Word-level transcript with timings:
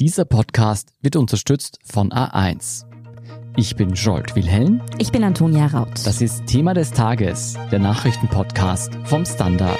Dieser 0.00 0.24
Podcast 0.24 0.94
wird 1.02 1.16
unterstützt 1.16 1.78
von 1.84 2.08
A1. 2.08 2.86
Ich 3.58 3.76
bin 3.76 3.90
Jolt 3.90 4.34
Wilhelm. 4.34 4.80
Ich 4.96 5.12
bin 5.12 5.22
Antonia 5.22 5.66
Raut. 5.66 6.06
Das 6.06 6.22
ist 6.22 6.46
Thema 6.46 6.72
des 6.72 6.92
Tages, 6.92 7.58
der 7.70 7.80
Nachrichtenpodcast 7.80 8.94
vom 9.04 9.26
Standard. 9.26 9.78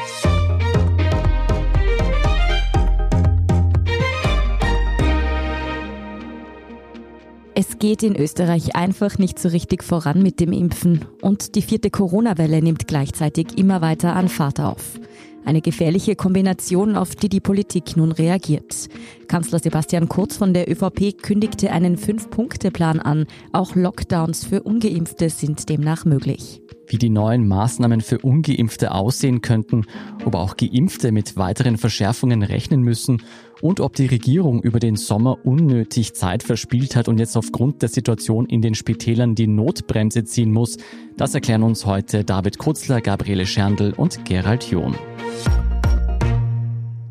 Es 7.55 7.79
geht 7.79 8.03
in 8.03 8.15
Österreich 8.15 8.77
einfach 8.77 9.17
nicht 9.17 9.39
so 9.39 9.49
richtig 9.49 9.83
voran 9.83 10.23
mit 10.23 10.39
dem 10.39 10.53
Impfen 10.53 11.07
und 11.23 11.55
die 11.55 11.63
vierte 11.63 11.89
Corona-Welle 11.89 12.61
nimmt 12.61 12.87
gleichzeitig 12.87 13.57
immer 13.57 13.81
weiter 13.81 14.15
an 14.17 14.29
Fahrt 14.29 14.61
auf. 14.61 15.01
Eine 15.45 15.63
gefährliche 15.63 16.17
Kombination, 16.17 16.97
auf 16.97 17.17
die 17.17 17.29
die 17.29 17.41
Politik 17.41 17.97
nun 17.97 18.13
reagiert. 18.13 18.89
Kanzler 19.27 19.59
Sebastian 19.59 20.09
Kurz 20.09 20.37
von 20.37 20.53
der 20.53 20.71
ÖVP 20.71 21.23
kündigte 21.23 21.73
einen 21.73 21.97
Fünf-Punkte-Plan 21.97 23.01
an. 23.01 23.27
Auch 23.53 23.75
Lockdowns 23.75 24.45
für 24.45 24.63
ungeimpfte 24.63 25.31
sind 25.31 25.69
demnach 25.69 26.05
möglich. 26.05 26.61
Wie 26.87 26.99
die 26.99 27.11
neuen 27.11 27.47
Maßnahmen 27.47 28.01
für 28.01 28.19
ungeimpfte 28.19 28.93
aussehen 28.93 29.43
könnten, 29.43 29.87
ob 30.25 30.35
auch 30.35 30.57
geimpfte 30.57 31.13
mit 31.13 31.37
weiteren 31.37 31.79
Verschärfungen 31.79 32.43
rechnen 32.43 32.83
müssen 32.83 33.23
und 33.63 33.81
ob 33.81 33.95
die 33.95 34.07
Regierung 34.07 34.63
über 34.63 34.79
den 34.79 34.97
Sommer 34.97 35.39
unnötig 35.45 36.15
Zeit 36.15 36.43
verspielt 36.43 36.97
hat 36.97 37.09
und 37.09 37.19
jetzt 37.19 37.37
aufgrund 37.37 37.83
der 37.83 37.89
Situation 37.89 38.47
in 38.47 38.63
den 38.63 38.75
Spitälern 38.75 39.35
die 39.35 39.47
Notbremse 39.47 40.25
ziehen 40.25 40.53
muss, 40.53 40.79
das 41.17 41.35
erklären 41.35 41.63
uns 41.63 41.87
heute 41.87 42.25
David 42.25 42.59
Kutzler, 42.59 43.01
Gabriele 43.01 43.47
Scherndl 43.47 43.93
und 43.97 44.25
Gerald 44.25 44.65
John. 44.71 44.95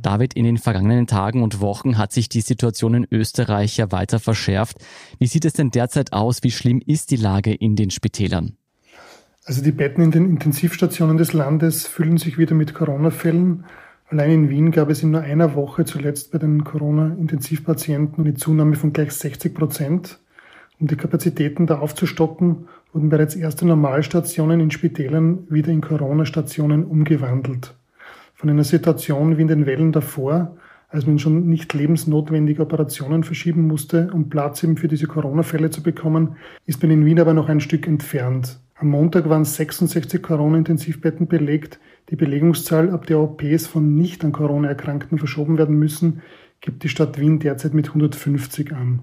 David, 0.01 0.33
in 0.33 0.45
den 0.45 0.57
vergangenen 0.57 1.07
Tagen 1.07 1.43
und 1.43 1.59
Wochen 1.59 1.97
hat 1.97 2.13
sich 2.13 2.29
die 2.29 2.41
Situation 2.41 2.93
in 2.93 3.07
Österreich 3.11 3.77
ja 3.77 3.91
weiter 3.91 4.19
verschärft. 4.19 4.77
Wie 5.19 5.27
sieht 5.27 5.45
es 5.45 5.53
denn 5.53 5.71
derzeit 5.71 6.13
aus? 6.13 6.41
Wie 6.41 6.51
schlimm 6.51 6.81
ist 6.85 7.11
die 7.11 7.17
Lage 7.17 7.53
in 7.53 7.75
den 7.75 7.91
Spitälern? 7.91 8.55
Also 9.43 9.61
die 9.61 9.71
Betten 9.71 10.03
in 10.03 10.11
den 10.11 10.29
Intensivstationen 10.29 11.17
des 11.17 11.33
Landes 11.33 11.85
füllen 11.85 12.17
sich 12.17 12.37
wieder 12.37 12.55
mit 12.55 12.73
Corona-Fällen. 12.73 13.65
Allein 14.09 14.31
in 14.31 14.49
Wien 14.49 14.71
gab 14.71 14.89
es 14.89 15.03
in 15.03 15.11
nur 15.11 15.21
einer 15.21 15.55
Woche 15.55 15.85
zuletzt 15.85 16.31
bei 16.31 16.39
den 16.39 16.63
Corona-Intensivpatienten 16.63 18.25
eine 18.25 18.33
Zunahme 18.33 18.75
von 18.75 18.91
gleich 18.91 19.11
60 19.11 19.53
Prozent. 19.53 20.19
Um 20.79 20.87
die 20.87 20.95
Kapazitäten 20.95 21.67
da 21.67 21.79
aufzustocken, 21.79 22.67
wurden 22.91 23.09
bereits 23.09 23.35
erste 23.35 23.67
Normalstationen 23.67 24.59
in 24.61 24.71
Spitälern 24.71 25.45
wieder 25.49 25.71
in 25.71 25.81
Corona-Stationen 25.81 26.85
umgewandelt 26.85 27.75
von 28.39 28.49
einer 28.49 28.63
Situation 28.63 29.37
wie 29.37 29.41
in 29.41 29.49
den 29.49 29.65
Wellen 29.65 29.91
davor, 29.91 30.55
als 30.87 31.05
man 31.05 31.19
schon 31.19 31.49
nicht 31.49 31.73
lebensnotwendige 31.73 32.61
Operationen 32.61 33.25
verschieben 33.25 33.67
musste, 33.67 34.09
um 34.13 34.29
Platz 34.29 34.63
eben 34.63 34.77
für 34.77 34.87
diese 34.87 35.07
Corona-Fälle 35.07 35.71
zu 35.71 35.83
bekommen, 35.83 36.37
ist 36.65 36.81
man 36.81 36.89
in 36.89 37.05
Wien 37.05 37.19
aber 37.19 37.33
noch 37.33 37.49
ein 37.49 37.59
Stück 37.59 37.85
entfernt. 37.85 38.57
Am 38.81 38.87
Montag 38.87 39.27
waren 39.27 39.43
66 39.43 40.23
Corona-Intensivbetten 40.23 41.27
belegt. 41.27 41.81
Die 42.09 42.15
Belegungszahl, 42.15 42.91
ab 42.91 43.07
der 43.07 43.19
OPs 43.19 43.67
von 43.67 43.95
nicht 43.95 44.23
an 44.23 44.31
Corona 44.31 44.69
Erkrankten 44.69 45.17
verschoben 45.17 45.57
werden 45.57 45.77
müssen, 45.77 46.21
gibt 46.61 46.83
die 46.83 46.87
Stadt 46.87 47.19
Wien 47.19 47.39
derzeit 47.39 47.73
mit 47.73 47.89
150 47.89 48.71
an. 48.71 49.01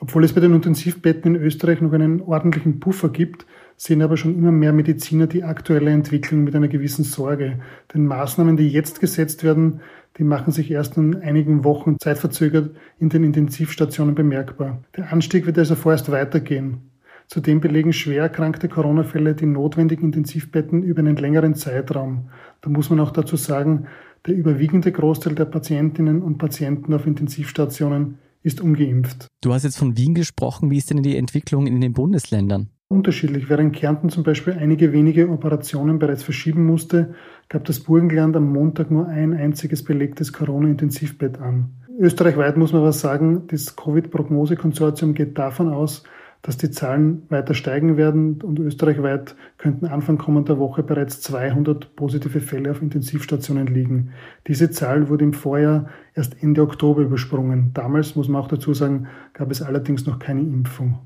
Obwohl 0.00 0.24
es 0.24 0.32
bei 0.32 0.40
den 0.40 0.54
Intensivbetten 0.54 1.36
in 1.36 1.40
Österreich 1.40 1.80
noch 1.80 1.92
einen 1.92 2.20
ordentlichen 2.20 2.80
Puffer 2.80 3.08
gibt, 3.08 3.46
sehen 3.76 4.02
aber 4.02 4.16
schon 4.16 4.36
immer 4.36 4.50
mehr 4.50 4.72
Mediziner 4.72 5.28
die 5.28 5.44
aktuelle 5.44 5.92
Entwicklung 5.92 6.42
mit 6.42 6.56
einer 6.56 6.66
gewissen 6.66 7.04
Sorge. 7.04 7.60
Denn 7.94 8.06
Maßnahmen, 8.06 8.56
die 8.56 8.68
jetzt 8.68 9.00
gesetzt 9.00 9.44
werden, 9.44 9.82
die 10.18 10.24
machen 10.24 10.52
sich 10.52 10.68
erst 10.68 10.96
in 10.96 11.14
einigen 11.14 11.62
Wochen 11.62 12.00
zeitverzögert 12.00 12.74
in 12.98 13.10
den 13.10 13.22
Intensivstationen 13.22 14.16
bemerkbar. 14.16 14.82
Der 14.96 15.12
Anstieg 15.12 15.46
wird 15.46 15.58
also 15.58 15.76
vorerst 15.76 16.10
weitergehen. 16.10 16.90
Zudem 17.28 17.60
belegen 17.60 17.92
schwer 17.92 18.22
erkrankte 18.22 18.68
Corona-Fälle 18.68 19.34
die 19.34 19.46
notwendigen 19.46 20.06
Intensivbetten 20.06 20.82
über 20.82 21.00
einen 21.00 21.16
längeren 21.16 21.54
Zeitraum. 21.54 22.30
Da 22.60 22.70
muss 22.70 22.88
man 22.88 23.00
auch 23.00 23.10
dazu 23.10 23.36
sagen, 23.36 23.86
der 24.26 24.34
überwiegende 24.34 24.92
Großteil 24.92 25.34
der 25.34 25.44
Patientinnen 25.44 26.22
und 26.22 26.38
Patienten 26.38 26.94
auf 26.94 27.06
Intensivstationen 27.06 28.18
ist 28.42 28.60
ungeimpft. 28.60 29.26
Du 29.42 29.52
hast 29.52 29.64
jetzt 29.64 29.78
von 29.78 29.96
Wien 29.96 30.14
gesprochen. 30.14 30.70
Wie 30.70 30.78
ist 30.78 30.90
denn 30.90 31.02
die 31.02 31.16
Entwicklung 31.16 31.66
in 31.66 31.80
den 31.80 31.92
Bundesländern? 31.92 32.70
Unterschiedlich. 32.88 33.48
Während 33.48 33.74
Kärnten 33.74 34.10
zum 34.10 34.22
Beispiel 34.22 34.52
einige 34.52 34.92
wenige 34.92 35.28
Operationen 35.28 35.98
bereits 35.98 36.22
verschieben 36.22 36.64
musste, 36.64 37.14
gab 37.48 37.64
das 37.64 37.80
Burgenland 37.80 38.36
am 38.36 38.52
Montag 38.52 38.92
nur 38.92 39.08
ein 39.08 39.32
einziges 39.32 39.82
belegtes 39.82 40.32
Corona-Intensivbett 40.32 41.40
an. 41.40 41.70
Österreichweit 41.98 42.56
muss 42.56 42.72
man 42.72 42.82
aber 42.82 42.92
sagen, 42.92 43.48
das 43.48 43.74
Covid-Prognose-Konsortium 43.74 45.14
geht 45.14 45.36
davon 45.36 45.68
aus, 45.68 46.04
dass 46.42 46.56
die 46.56 46.70
Zahlen 46.70 47.22
weiter 47.28 47.54
steigen 47.54 47.96
werden 47.96 48.40
und 48.42 48.58
österreichweit 48.58 49.34
könnten 49.58 49.86
Anfang 49.86 50.18
kommender 50.18 50.58
Woche 50.58 50.82
bereits 50.82 51.20
200 51.22 51.96
positive 51.96 52.40
Fälle 52.40 52.70
auf 52.70 52.82
Intensivstationen 52.82 53.66
liegen. 53.66 54.10
Diese 54.46 54.70
Zahl 54.70 55.08
wurde 55.08 55.24
im 55.24 55.32
Vorjahr 55.32 55.88
erst 56.14 56.42
Ende 56.42 56.62
Oktober 56.62 57.02
übersprungen. 57.02 57.72
Damals, 57.74 58.16
muss 58.16 58.28
man 58.28 58.42
auch 58.42 58.48
dazu 58.48 58.74
sagen, 58.74 59.08
gab 59.32 59.50
es 59.50 59.62
allerdings 59.62 60.06
noch 60.06 60.18
keine 60.18 60.40
Impfung. 60.40 60.98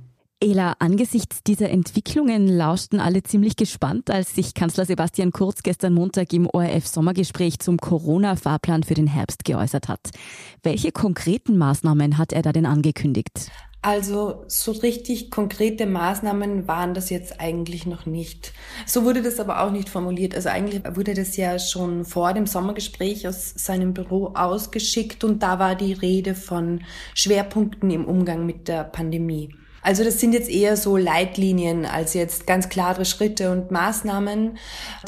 Ela, 0.42 0.72
angesichts 0.78 1.42
dieser 1.42 1.68
Entwicklungen 1.68 2.48
lauschten 2.48 2.98
alle 2.98 3.22
ziemlich 3.22 3.56
gespannt, 3.56 4.10
als 4.10 4.34
sich 4.34 4.54
Kanzler 4.54 4.86
Sebastian 4.86 5.32
Kurz 5.32 5.62
gestern 5.62 5.92
Montag 5.92 6.32
im 6.32 6.48
ORF-Sommergespräch 6.50 7.58
zum 7.58 7.76
Corona-Fahrplan 7.76 8.82
für 8.82 8.94
den 8.94 9.06
Herbst 9.06 9.44
geäußert 9.44 9.88
hat. 9.88 10.08
Welche 10.62 10.92
konkreten 10.92 11.58
Maßnahmen 11.58 12.16
hat 12.16 12.32
er 12.32 12.40
da 12.40 12.52
denn 12.52 12.64
angekündigt? 12.64 13.50
Also 13.82 14.44
so 14.46 14.72
richtig 14.72 15.30
konkrete 15.30 15.86
Maßnahmen 15.86 16.68
waren 16.68 16.92
das 16.92 17.08
jetzt 17.08 17.40
eigentlich 17.40 17.86
noch 17.86 18.04
nicht. 18.04 18.52
So 18.84 19.04
wurde 19.04 19.22
das 19.22 19.40
aber 19.40 19.62
auch 19.62 19.70
nicht 19.70 19.88
formuliert. 19.88 20.34
Also 20.34 20.50
eigentlich 20.50 20.82
wurde 20.96 21.14
das 21.14 21.36
ja 21.38 21.58
schon 21.58 22.04
vor 22.04 22.34
dem 22.34 22.46
Sommergespräch 22.46 23.26
aus 23.26 23.54
seinem 23.56 23.94
Büro 23.94 24.34
ausgeschickt 24.34 25.24
und 25.24 25.42
da 25.42 25.58
war 25.58 25.76
die 25.76 25.94
Rede 25.94 26.34
von 26.34 26.82
Schwerpunkten 27.14 27.90
im 27.90 28.04
Umgang 28.04 28.44
mit 28.44 28.68
der 28.68 28.84
Pandemie. 28.84 29.54
Also 29.82 30.04
das 30.04 30.20
sind 30.20 30.34
jetzt 30.34 30.50
eher 30.50 30.76
so 30.76 30.96
Leitlinien 30.96 31.86
als 31.86 32.14
jetzt 32.14 32.46
ganz 32.46 32.68
klare 32.68 33.04
Schritte 33.04 33.50
und 33.50 33.70
Maßnahmen, 33.70 34.58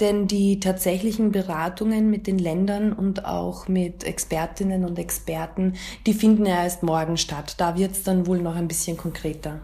denn 0.00 0.26
die 0.26 0.60
tatsächlichen 0.60 1.30
Beratungen 1.30 2.10
mit 2.10 2.26
den 2.26 2.38
Ländern 2.38 2.92
und 2.92 3.24
auch 3.24 3.68
mit 3.68 4.04
Expertinnen 4.04 4.84
und 4.84 4.98
Experten, 4.98 5.74
die 6.06 6.14
finden 6.14 6.46
ja 6.46 6.62
erst 6.62 6.82
morgen 6.82 7.16
statt. 7.16 7.54
Da 7.58 7.76
wird 7.76 7.92
es 7.92 8.02
dann 8.02 8.26
wohl 8.26 8.40
noch 8.40 8.56
ein 8.56 8.68
bisschen 8.68 8.96
konkreter. 8.96 9.60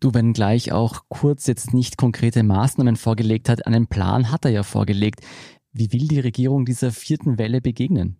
Du, 0.00 0.12
wenn 0.12 0.32
gleich 0.32 0.72
auch 0.72 1.04
Kurz 1.08 1.46
jetzt 1.46 1.72
nicht 1.72 1.96
konkrete 1.96 2.42
Maßnahmen 2.42 2.96
vorgelegt 2.96 3.48
hat, 3.48 3.66
einen 3.66 3.86
Plan 3.86 4.30
hat 4.30 4.44
er 4.44 4.50
ja 4.50 4.62
vorgelegt. 4.62 5.20
Wie 5.72 5.92
will 5.92 6.08
die 6.08 6.20
Regierung 6.20 6.64
dieser 6.64 6.90
vierten 6.90 7.38
Welle 7.38 7.60
begegnen? 7.60 8.18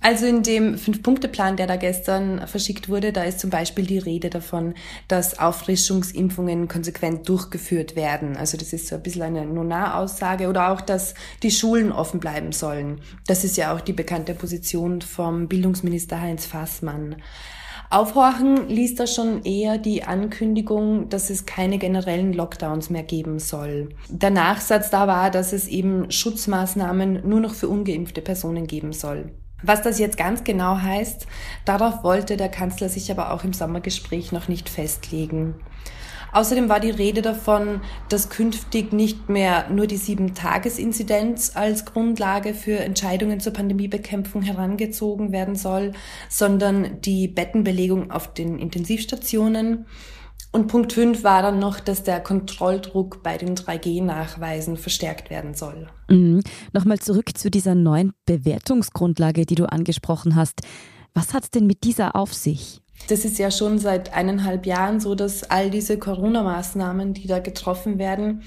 Also 0.00 0.26
in 0.26 0.42
dem 0.42 0.78
Fünf-Punkte-Plan, 0.78 1.56
der 1.56 1.66
da 1.66 1.76
gestern 1.76 2.46
verschickt 2.46 2.88
wurde, 2.88 3.12
da 3.12 3.24
ist 3.24 3.40
zum 3.40 3.50
Beispiel 3.50 3.84
die 3.86 3.98
Rede 3.98 4.30
davon, 4.30 4.74
dass 5.08 5.38
Auffrischungsimpfungen 5.38 6.68
konsequent 6.68 7.28
durchgeführt 7.28 7.96
werden. 7.96 8.36
Also 8.36 8.56
das 8.56 8.72
ist 8.72 8.86
so 8.86 8.94
ein 8.94 9.02
bisschen 9.02 9.22
eine 9.22 9.44
Nonar-Aussage 9.46 10.48
oder 10.48 10.72
auch, 10.72 10.80
dass 10.80 11.14
die 11.42 11.50
Schulen 11.50 11.92
offen 11.92 12.20
bleiben 12.20 12.52
sollen. 12.52 13.00
Das 13.26 13.44
ist 13.44 13.56
ja 13.56 13.74
auch 13.74 13.80
die 13.80 13.92
bekannte 13.92 14.34
Position 14.34 15.02
vom 15.02 15.48
Bildungsminister 15.48 16.20
Heinz 16.20 16.46
Fassmann. 16.46 17.16
Aufhorchen 17.90 18.68
ließ 18.68 18.96
da 18.96 19.06
schon 19.06 19.44
eher 19.44 19.78
die 19.78 20.04
Ankündigung, 20.04 21.08
dass 21.08 21.30
es 21.30 21.46
keine 21.46 21.78
generellen 21.78 22.34
Lockdowns 22.34 22.90
mehr 22.90 23.02
geben 23.02 23.38
soll. 23.38 23.88
Der 24.10 24.30
Nachsatz 24.30 24.90
da 24.90 25.06
war, 25.06 25.30
dass 25.30 25.54
es 25.54 25.66
eben 25.66 26.10
Schutzmaßnahmen 26.10 27.26
nur 27.26 27.40
noch 27.40 27.54
für 27.54 27.68
ungeimpfte 27.68 28.20
Personen 28.20 28.66
geben 28.66 28.92
soll. 28.92 29.32
Was 29.62 29.82
das 29.82 29.98
jetzt 29.98 30.16
ganz 30.16 30.44
genau 30.44 30.76
heißt, 30.76 31.26
darauf 31.64 32.04
wollte 32.04 32.36
der 32.36 32.48
Kanzler 32.48 32.88
sich 32.88 33.10
aber 33.10 33.32
auch 33.32 33.42
im 33.44 33.52
Sommergespräch 33.52 34.30
noch 34.30 34.48
nicht 34.48 34.68
festlegen. 34.68 35.54
Außerdem 36.32 36.68
war 36.68 36.78
die 36.78 36.90
Rede 36.90 37.22
davon, 37.22 37.80
dass 38.08 38.28
künftig 38.28 38.92
nicht 38.92 39.28
mehr 39.28 39.68
nur 39.70 39.86
die 39.86 39.96
Sieben-Tages-Inzidenz 39.96 41.52
als 41.54 41.86
Grundlage 41.86 42.54
für 42.54 42.78
Entscheidungen 42.78 43.40
zur 43.40 43.52
Pandemiebekämpfung 43.52 44.42
herangezogen 44.42 45.32
werden 45.32 45.56
soll, 45.56 45.92
sondern 46.28 47.00
die 47.00 47.28
Bettenbelegung 47.28 48.10
auf 48.10 48.32
den 48.34 48.58
Intensivstationen 48.58 49.86
und 50.50 50.68
Punkt 50.68 50.92
5 50.92 51.24
war 51.24 51.42
dann 51.42 51.58
noch, 51.58 51.78
dass 51.78 52.02
der 52.02 52.20
Kontrolldruck 52.20 53.22
bei 53.22 53.36
den 53.36 53.54
3G-Nachweisen 53.54 54.76
verstärkt 54.76 55.30
werden 55.30 55.54
soll. 55.54 55.88
Mhm. 56.08 56.42
Nochmal 56.72 56.98
zurück 56.98 57.36
zu 57.36 57.50
dieser 57.50 57.74
neuen 57.74 58.12
Bewertungsgrundlage, 58.24 59.44
die 59.44 59.56
du 59.56 59.70
angesprochen 59.70 60.36
hast. 60.36 60.62
Was 61.14 61.34
hat 61.34 61.44
es 61.44 61.50
denn 61.50 61.66
mit 61.66 61.84
dieser 61.84 62.16
auf 62.16 62.32
sich? 62.32 62.80
Das 63.06 63.24
ist 63.24 63.38
ja 63.38 63.50
schon 63.50 63.78
seit 63.78 64.12
eineinhalb 64.12 64.66
Jahren 64.66 65.00
so, 65.00 65.14
dass 65.14 65.44
all 65.44 65.70
diese 65.70 65.98
Corona-Maßnahmen, 65.98 67.14
die 67.14 67.26
da 67.26 67.38
getroffen 67.38 67.98
werden, 67.98 68.42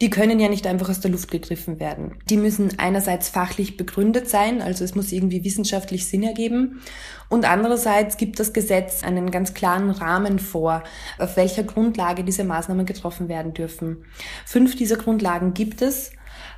die 0.00 0.10
können 0.10 0.38
ja 0.38 0.48
nicht 0.48 0.66
einfach 0.66 0.88
aus 0.88 1.00
der 1.00 1.10
Luft 1.10 1.30
gegriffen 1.30 1.80
werden. 1.80 2.14
Die 2.30 2.36
müssen 2.36 2.78
einerseits 2.78 3.28
fachlich 3.28 3.76
begründet 3.76 4.28
sein, 4.28 4.62
also 4.62 4.84
es 4.84 4.94
muss 4.94 5.10
irgendwie 5.10 5.42
wissenschaftlich 5.44 6.06
Sinn 6.06 6.22
ergeben. 6.22 6.80
Und 7.28 7.44
andererseits 7.44 8.16
gibt 8.16 8.38
das 8.38 8.52
Gesetz 8.52 9.02
einen 9.02 9.30
ganz 9.30 9.54
klaren 9.54 9.90
Rahmen 9.90 10.38
vor, 10.38 10.84
auf 11.18 11.36
welcher 11.36 11.64
Grundlage 11.64 12.22
diese 12.22 12.44
Maßnahmen 12.44 12.86
getroffen 12.86 13.28
werden 13.28 13.54
dürfen. 13.54 14.04
Fünf 14.46 14.76
dieser 14.76 14.96
Grundlagen 14.96 15.52
gibt 15.52 15.82
es. 15.82 16.12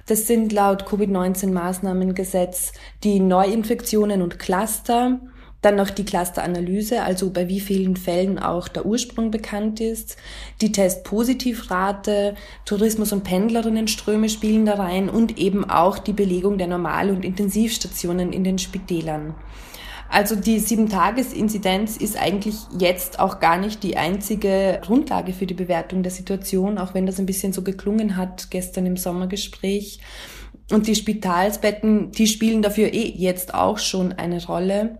Das 0.06 0.26
sind 0.26 0.52
laut 0.52 0.86
Covid-19-Maßnahmengesetz 0.86 2.72
die 3.02 3.20
Neuinfektionen 3.20 4.22
und 4.22 4.38
Cluster, 4.38 5.20
dann 5.62 5.76
noch 5.76 5.90
die 5.90 6.04
Clusteranalyse, 6.04 7.02
also 7.02 7.30
bei 7.30 7.48
wie 7.48 7.60
vielen 7.60 7.96
Fällen 7.96 8.38
auch 8.38 8.68
der 8.68 8.86
Ursprung 8.86 9.30
bekannt 9.30 9.80
ist. 9.80 10.16
Die 10.60 10.72
Testpositivrate, 10.72 12.34
Tourismus- 12.64 13.12
und 13.12 13.24
Pendlerinnenströme 13.24 14.28
spielen 14.28 14.64
da 14.66 14.74
rein 14.74 15.08
und 15.08 15.38
eben 15.38 15.68
auch 15.68 15.98
die 15.98 16.14
Belegung 16.14 16.58
der 16.58 16.66
Normal- 16.66 17.10
und 17.10 17.24
Intensivstationen 17.24 18.32
in 18.32 18.44
den 18.44 18.58
Spitälern. 18.58 19.34
Also 20.12 20.34
die 20.34 20.58
Sieben-Tages-Inzidenz 20.58 21.96
ist 21.96 22.20
eigentlich 22.20 22.56
jetzt 22.76 23.20
auch 23.20 23.38
gar 23.38 23.58
nicht 23.58 23.84
die 23.84 23.96
einzige 23.96 24.80
Grundlage 24.82 25.32
für 25.32 25.46
die 25.46 25.54
Bewertung 25.54 26.02
der 26.02 26.10
Situation, 26.10 26.78
auch 26.78 26.94
wenn 26.94 27.06
das 27.06 27.20
ein 27.20 27.26
bisschen 27.26 27.52
so 27.52 27.62
geklungen 27.62 28.16
hat 28.16 28.50
gestern 28.50 28.86
im 28.86 28.96
Sommergespräch. 28.96 30.00
Und 30.72 30.88
die 30.88 30.96
Spitalsbetten, 30.96 32.10
die 32.10 32.26
spielen 32.26 32.60
dafür 32.60 32.92
eh 32.92 33.12
jetzt 33.16 33.54
auch 33.54 33.78
schon 33.78 34.12
eine 34.12 34.44
Rolle. 34.44 34.98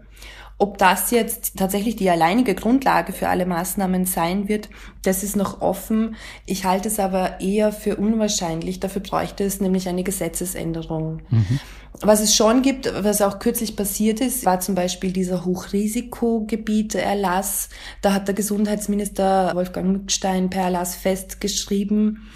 Ob 0.61 0.77
das 0.77 1.11
jetzt 1.11 1.57
tatsächlich 1.57 1.97
die 1.97 2.11
alleinige 2.11 2.55
Grundlage 2.55 3.15
für 3.15 3.29
alle 3.29 3.47
Maßnahmen 3.47 4.05
sein 4.05 4.47
wird, 4.47 4.69
das 5.03 5.23
ist 5.23 5.35
noch 5.35 5.63
offen. 5.63 6.17
Ich 6.45 6.67
halte 6.67 6.89
es 6.89 7.01
aber 7.01 7.41
eher 7.41 7.73
für 7.73 7.97
unwahrscheinlich. 7.97 8.79
Dafür 8.79 9.01
bräuchte 9.01 9.43
es 9.43 9.63
nämlich 9.63 9.89
eine 9.89 10.03
Gesetzesänderung. 10.03 11.23
Mhm. 11.31 11.61
Was 12.03 12.21
es 12.21 12.37
schon 12.37 12.61
gibt, 12.61 12.93
was 13.03 13.23
auch 13.23 13.39
kürzlich 13.39 13.75
passiert 13.75 14.21
ist, 14.21 14.45
war 14.45 14.61
zum 14.61 14.75
Beispiel 14.75 15.13
dieser 15.13 15.47
Hochrisikogebiete-Erlass. 15.47 17.71
Da 18.03 18.13
hat 18.13 18.29
der 18.29 18.35
Gesundheitsminister 18.35 19.53
Wolfgang 19.55 19.91
Mückstein 19.91 20.51
per 20.51 20.65
Erlass 20.65 20.95
festgeschrieben, 20.95 22.29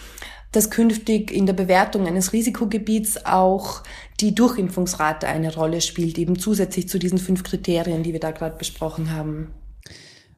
dass 0.55 0.70
künftig 0.70 1.31
in 1.31 1.47
der 1.47 1.53
Bewertung 1.53 2.06
eines 2.06 2.32
Risikogebiets 2.32 3.27
auch 3.27 3.82
die 4.20 4.34
Durchimpfungsrate 4.34 5.26
eine 5.26 5.55
Rolle 5.55 5.81
spielt, 5.81 6.19
eben 6.19 6.38
zusätzlich 6.38 6.88
zu 6.88 6.99
diesen 6.99 7.19
fünf 7.19 7.43
Kriterien, 7.43 8.02
die 8.02 8.12
wir 8.12 8.20
da 8.20 8.31
gerade 8.31 8.56
besprochen 8.56 9.12
haben. 9.12 9.49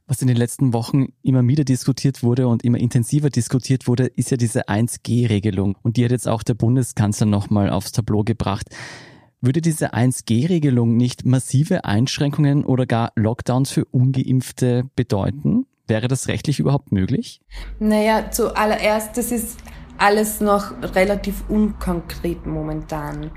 Was 0.08 0.22
in 0.22 0.28
den 0.28 0.36
letzten 0.36 0.72
Wochen 0.72 1.12
immer 1.22 1.46
wieder 1.46 1.64
diskutiert 1.64 2.22
wurde 2.22 2.46
und 2.46 2.64
immer 2.64 2.78
intensiver 2.78 3.28
diskutiert 3.28 3.88
wurde, 3.88 4.06
ist 4.06 4.30
ja 4.30 4.36
diese 4.36 4.68
1G-Regelung. 4.68 5.76
Und 5.82 5.96
die 5.96 6.04
hat 6.04 6.12
jetzt 6.12 6.28
auch 6.28 6.44
der 6.44 6.54
Bundeskanzler 6.54 7.26
nochmal 7.26 7.70
aufs 7.70 7.90
Tableau 7.90 8.22
gebracht. 8.22 8.68
Würde 9.40 9.60
diese 9.60 9.94
1G-Regelung 9.94 10.96
nicht 10.96 11.26
massive 11.26 11.84
Einschränkungen 11.84 12.64
oder 12.64 12.86
gar 12.86 13.12
Lockdowns 13.16 13.72
für 13.72 13.84
ungeimpfte 13.84 14.84
bedeuten? 14.94 15.66
Wäre 15.88 16.06
das 16.06 16.28
rechtlich 16.28 16.60
überhaupt 16.60 16.92
möglich? 16.92 17.40
Naja, 17.80 18.30
zuallererst, 18.30 19.16
das 19.16 19.32
ist 19.32 19.58
alles 19.98 20.40
noch 20.40 20.72
relativ 20.94 21.44
unkonkret 21.48 22.46
momentan. 22.46 23.30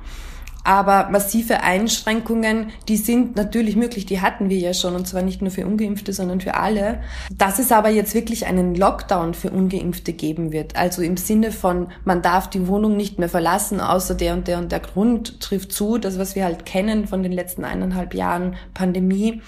Aber 0.64 1.10
massive 1.10 1.62
Einschränkungen, 1.62 2.68
die 2.90 2.98
sind 2.98 3.36
natürlich 3.36 3.76
möglich, 3.76 4.06
die 4.06 4.22
hatten 4.22 4.50
wir 4.50 4.58
ja 4.58 4.74
schon, 4.74 4.94
und 4.94 5.08
zwar 5.08 5.22
nicht 5.22 5.42
nur 5.42 5.52
für 5.52 5.66
ungeimpfte, 5.66 6.12
sondern 6.12 6.42
für 6.42 6.56
alle. 6.56 7.02
Dass 7.36 7.60
es 7.60 7.72
aber 7.72 7.90
jetzt 7.90 8.14
wirklich 8.14 8.46
einen 8.46 8.76
Lockdown 8.76 9.34
für 9.34 9.52
ungeimpfte 9.52 10.14
geben 10.14 10.52
wird, 10.52 10.76
also 10.76 11.02
im 11.02 11.18
Sinne 11.18 11.52
von, 11.52 11.88
man 12.04 12.22
darf 12.22 12.50
die 12.50 12.68
Wohnung 12.68 12.98
nicht 12.98 13.20
mehr 13.20 13.30
verlassen, 13.30 13.80
außer 13.80 14.16
der 14.16 14.34
und 14.34 14.48
der 14.48 14.60
und 14.60 14.72
der 14.72 14.82
Grund 14.82 15.40
trifft 15.40 15.72
zu, 15.72 15.98
das, 15.98 16.20
was 16.20 16.36
wir 16.36 16.44
halt 16.44 16.66
kennen 16.66 17.08
von 17.08 17.24
den 17.24 17.32
letzten 17.32 17.64
eineinhalb 17.64 18.14
Jahren 18.14 18.56
Pandemie, 18.74 19.42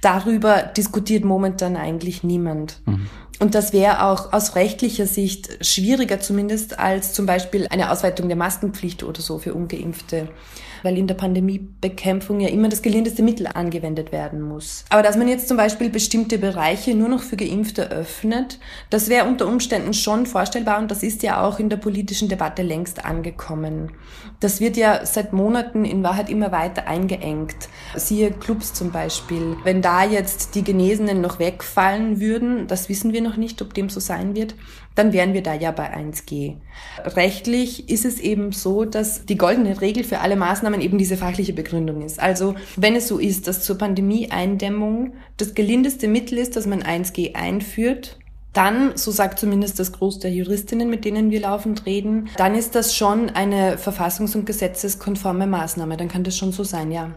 darüber 0.00 0.62
diskutiert 0.62 1.24
momentan 1.24 1.76
eigentlich 1.76 2.24
niemand. 2.24 2.80
Mhm. 2.86 3.06
Und 3.38 3.54
das 3.54 3.72
wäre 3.72 4.04
auch 4.04 4.32
aus 4.32 4.56
rechtlicher 4.56 5.06
Sicht 5.06 5.64
schwieriger 5.64 6.20
zumindest 6.20 6.78
als 6.78 7.12
zum 7.12 7.26
Beispiel 7.26 7.66
eine 7.70 7.90
Ausweitung 7.90 8.28
der 8.28 8.36
Maskenpflicht 8.36 9.02
oder 9.02 9.20
so 9.20 9.38
für 9.38 9.54
ungeimpfte 9.54 10.28
weil 10.86 10.98
in 10.98 11.08
der 11.08 11.16
Pandemiebekämpfung 11.16 12.38
ja 12.38 12.48
immer 12.48 12.68
das 12.68 12.80
gelindeste 12.80 13.22
Mittel 13.22 13.48
angewendet 13.48 14.12
werden 14.12 14.40
muss. 14.40 14.84
Aber 14.88 15.02
dass 15.02 15.16
man 15.16 15.26
jetzt 15.26 15.48
zum 15.48 15.56
Beispiel 15.56 15.90
bestimmte 15.90 16.38
Bereiche 16.38 16.94
nur 16.94 17.08
noch 17.08 17.22
für 17.22 17.36
Geimpfte 17.36 17.90
öffnet, 17.90 18.60
das 18.88 19.08
wäre 19.08 19.26
unter 19.26 19.48
Umständen 19.48 19.94
schon 19.94 20.26
vorstellbar 20.26 20.78
und 20.78 20.90
das 20.90 21.02
ist 21.02 21.24
ja 21.24 21.44
auch 21.44 21.58
in 21.58 21.68
der 21.68 21.76
politischen 21.78 22.28
Debatte 22.28 22.62
längst 22.62 23.04
angekommen. 23.04 23.92
Das 24.38 24.60
wird 24.60 24.76
ja 24.76 25.04
seit 25.04 25.32
Monaten 25.32 25.84
in 25.84 26.02
Wahrheit 26.02 26.30
immer 26.30 26.52
weiter 26.52 26.86
eingeengt. 26.86 27.56
Siehe 27.96 28.30
Clubs 28.30 28.74
zum 28.74 28.92
Beispiel. 28.92 29.56
Wenn 29.64 29.82
da 29.82 30.04
jetzt 30.04 30.54
die 30.54 30.62
Genesenen 30.62 31.20
noch 31.20 31.38
wegfallen 31.38 32.20
würden, 32.20 32.66
das 32.68 32.88
wissen 32.88 33.12
wir 33.12 33.22
noch 33.26 33.36
nicht, 33.36 33.60
ob 33.60 33.74
dem 33.74 33.88
so 33.88 34.00
sein 34.00 34.34
wird, 34.34 34.54
dann 34.94 35.12
wären 35.12 35.34
wir 35.34 35.42
da 35.42 35.54
ja 35.54 35.72
bei 35.72 35.94
1G. 35.94 36.54
Rechtlich 37.04 37.88
ist 37.90 38.04
es 38.04 38.20
eben 38.20 38.52
so, 38.52 38.84
dass 38.84 39.26
die 39.26 39.36
goldene 39.36 39.80
Regel 39.80 40.04
für 40.04 40.20
alle 40.20 40.36
Maßnahmen 40.36 40.80
eben 40.80 40.96
diese 40.96 41.16
fachliche 41.16 41.52
Begründung 41.52 42.02
ist. 42.02 42.20
Also 42.20 42.54
wenn 42.76 42.96
es 42.96 43.08
so 43.08 43.18
ist, 43.18 43.46
dass 43.46 43.62
zur 43.62 43.76
Pandemieeindämmung 43.78 45.12
das 45.36 45.54
gelindeste 45.54 46.08
Mittel 46.08 46.38
ist, 46.38 46.56
dass 46.56 46.66
man 46.66 46.82
1G 46.82 47.34
einführt, 47.34 48.18
dann, 48.56 48.96
so 48.96 49.10
sagt 49.10 49.38
zumindest 49.38 49.78
das 49.78 49.92
Groß 49.92 50.20
der 50.20 50.32
Juristinnen, 50.32 50.88
mit 50.88 51.04
denen 51.04 51.30
wir 51.30 51.40
laufend 51.40 51.84
reden, 51.84 52.30
dann 52.38 52.54
ist 52.54 52.74
das 52.74 52.96
schon 52.96 53.28
eine 53.28 53.76
verfassungs- 53.76 54.34
und 54.34 54.46
gesetzeskonforme 54.46 55.46
Maßnahme. 55.46 55.98
Dann 55.98 56.08
kann 56.08 56.24
das 56.24 56.38
schon 56.38 56.52
so 56.52 56.64
sein, 56.64 56.90
ja. 56.90 57.10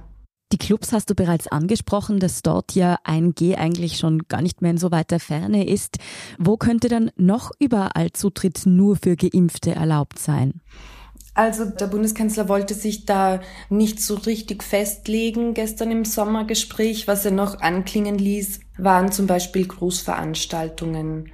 Die 0.51 0.57
Clubs 0.57 0.93
hast 0.93 1.11
du 1.11 1.15
bereits 1.15 1.47
angesprochen, 1.47 2.19
dass 2.19 2.41
dort 2.41 2.73
ja 2.73 2.97
1G 3.05 3.55
eigentlich 3.55 3.97
schon 3.97 4.27
gar 4.27 4.41
nicht 4.41 4.63
mehr 4.63 4.71
in 4.71 4.77
so 4.79 4.89
weiter 4.89 5.19
Ferne 5.19 5.67
ist. 5.67 5.97
Wo 6.39 6.57
könnte 6.57 6.87
dann 6.87 7.11
noch 7.17 7.51
überall 7.59 8.11
Zutritt 8.13 8.65
nur 8.65 8.95
für 8.95 9.15
Geimpfte 9.15 9.75
erlaubt 9.75 10.17
sein? 10.17 10.61
Also 11.35 11.65
der 11.65 11.87
Bundeskanzler 11.87 12.49
wollte 12.49 12.73
sich 12.73 13.05
da 13.05 13.41
nicht 13.69 14.01
so 14.01 14.15
richtig 14.15 14.63
festlegen 14.63 15.53
gestern 15.53 15.91
im 15.91 16.03
Sommergespräch. 16.03 17.07
Was 17.07 17.25
er 17.25 17.31
noch 17.31 17.61
anklingen 17.61 18.17
ließ, 18.17 18.59
waren 18.83 19.11
zum 19.11 19.27
Beispiel 19.27 19.67
Großveranstaltungen. 19.67 21.31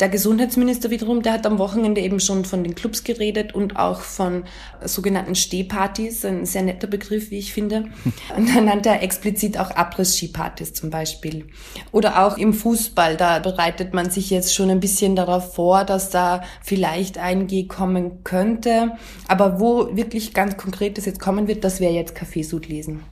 Der 0.00 0.08
Gesundheitsminister 0.08 0.90
wiederum, 0.90 1.22
der 1.22 1.32
hat 1.32 1.46
am 1.46 1.58
Wochenende 1.58 2.00
eben 2.00 2.20
schon 2.20 2.44
von 2.44 2.64
den 2.64 2.74
Clubs 2.74 3.04
geredet 3.04 3.54
und 3.54 3.76
auch 3.76 4.00
von 4.00 4.44
sogenannten 4.84 5.34
Stehpartys, 5.34 6.24
ein 6.24 6.46
sehr 6.46 6.62
netter 6.62 6.86
Begriff, 6.86 7.30
wie 7.30 7.38
ich 7.38 7.52
finde. 7.52 7.84
Und 8.36 8.54
dann 8.54 8.66
nannte 8.66 8.90
er 8.90 9.02
explizit 9.02 9.58
auch 9.58 9.70
Abriss-Skipartys 9.70 10.74
zum 10.74 10.90
Beispiel. 10.90 11.46
Oder 11.92 12.24
auch 12.24 12.36
im 12.36 12.52
Fußball, 12.52 13.16
da 13.16 13.38
bereitet 13.38 13.94
man 13.94 14.10
sich 14.10 14.30
jetzt 14.30 14.54
schon 14.54 14.70
ein 14.70 14.80
bisschen 14.80 15.16
darauf 15.16 15.54
vor, 15.54 15.84
dass 15.84 16.10
da 16.10 16.42
vielleicht 16.62 17.18
ein 17.18 17.46
G 17.46 17.66
kommen 17.66 18.24
könnte. 18.24 18.92
Aber 19.26 19.60
wo 19.60 19.96
wirklich 19.96 20.34
ganz 20.34 20.56
konkret 20.56 20.98
das 20.98 21.06
jetzt 21.06 21.20
kommen 21.20 21.48
wird, 21.48 21.64
das 21.64 21.80
wäre 21.80 21.92
jetzt 21.92 22.14
Kaffeesud 22.14 22.68
lesen. 22.68 23.02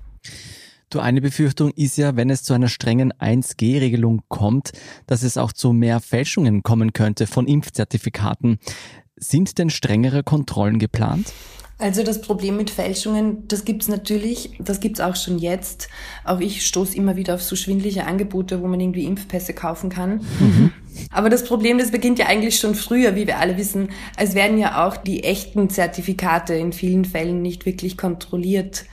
Du, 0.96 1.02
eine 1.02 1.20
Befürchtung 1.20 1.72
ist 1.72 1.98
ja, 1.98 2.16
wenn 2.16 2.30
es 2.30 2.42
zu 2.42 2.54
einer 2.54 2.68
strengen 2.68 3.12
1G-Regelung 3.12 4.22
kommt, 4.28 4.72
dass 5.06 5.24
es 5.24 5.36
auch 5.36 5.52
zu 5.52 5.74
mehr 5.74 6.00
Fälschungen 6.00 6.62
kommen 6.62 6.94
könnte 6.94 7.26
von 7.26 7.46
Impfzertifikaten. 7.46 8.58
Sind 9.14 9.58
denn 9.58 9.68
strengere 9.68 10.22
Kontrollen 10.22 10.78
geplant? 10.78 11.34
Also 11.78 12.02
das 12.02 12.22
Problem 12.22 12.56
mit 12.56 12.70
Fälschungen, 12.70 13.46
das 13.48 13.66
gibt's 13.66 13.88
natürlich, 13.88 14.52
das 14.58 14.80
gibt's 14.80 15.00
auch 15.00 15.14
schon 15.14 15.38
jetzt. 15.38 15.88
Auch 16.24 16.40
ich 16.40 16.64
stoße 16.64 16.96
immer 16.96 17.16
wieder 17.16 17.34
auf 17.34 17.42
so 17.42 17.54
schwindliche 17.54 18.06
Angebote, 18.06 18.62
wo 18.62 18.66
man 18.66 18.80
irgendwie 18.80 19.04
Impfpässe 19.04 19.52
kaufen 19.52 19.90
kann. 19.90 20.22
Mhm. 20.40 20.72
Aber 21.10 21.28
das 21.28 21.44
Problem, 21.44 21.76
das 21.76 21.90
beginnt 21.90 22.18
ja 22.18 22.24
eigentlich 22.24 22.58
schon 22.58 22.74
früher, 22.74 23.14
wie 23.14 23.26
wir 23.26 23.38
alle 23.38 23.58
wissen. 23.58 23.90
Es 24.16 24.34
werden 24.34 24.56
ja 24.56 24.86
auch 24.86 24.96
die 24.96 25.24
echten 25.24 25.68
Zertifikate 25.68 26.54
in 26.54 26.72
vielen 26.72 27.04
Fällen 27.04 27.42
nicht 27.42 27.66
wirklich 27.66 27.98
kontrolliert. 27.98 28.86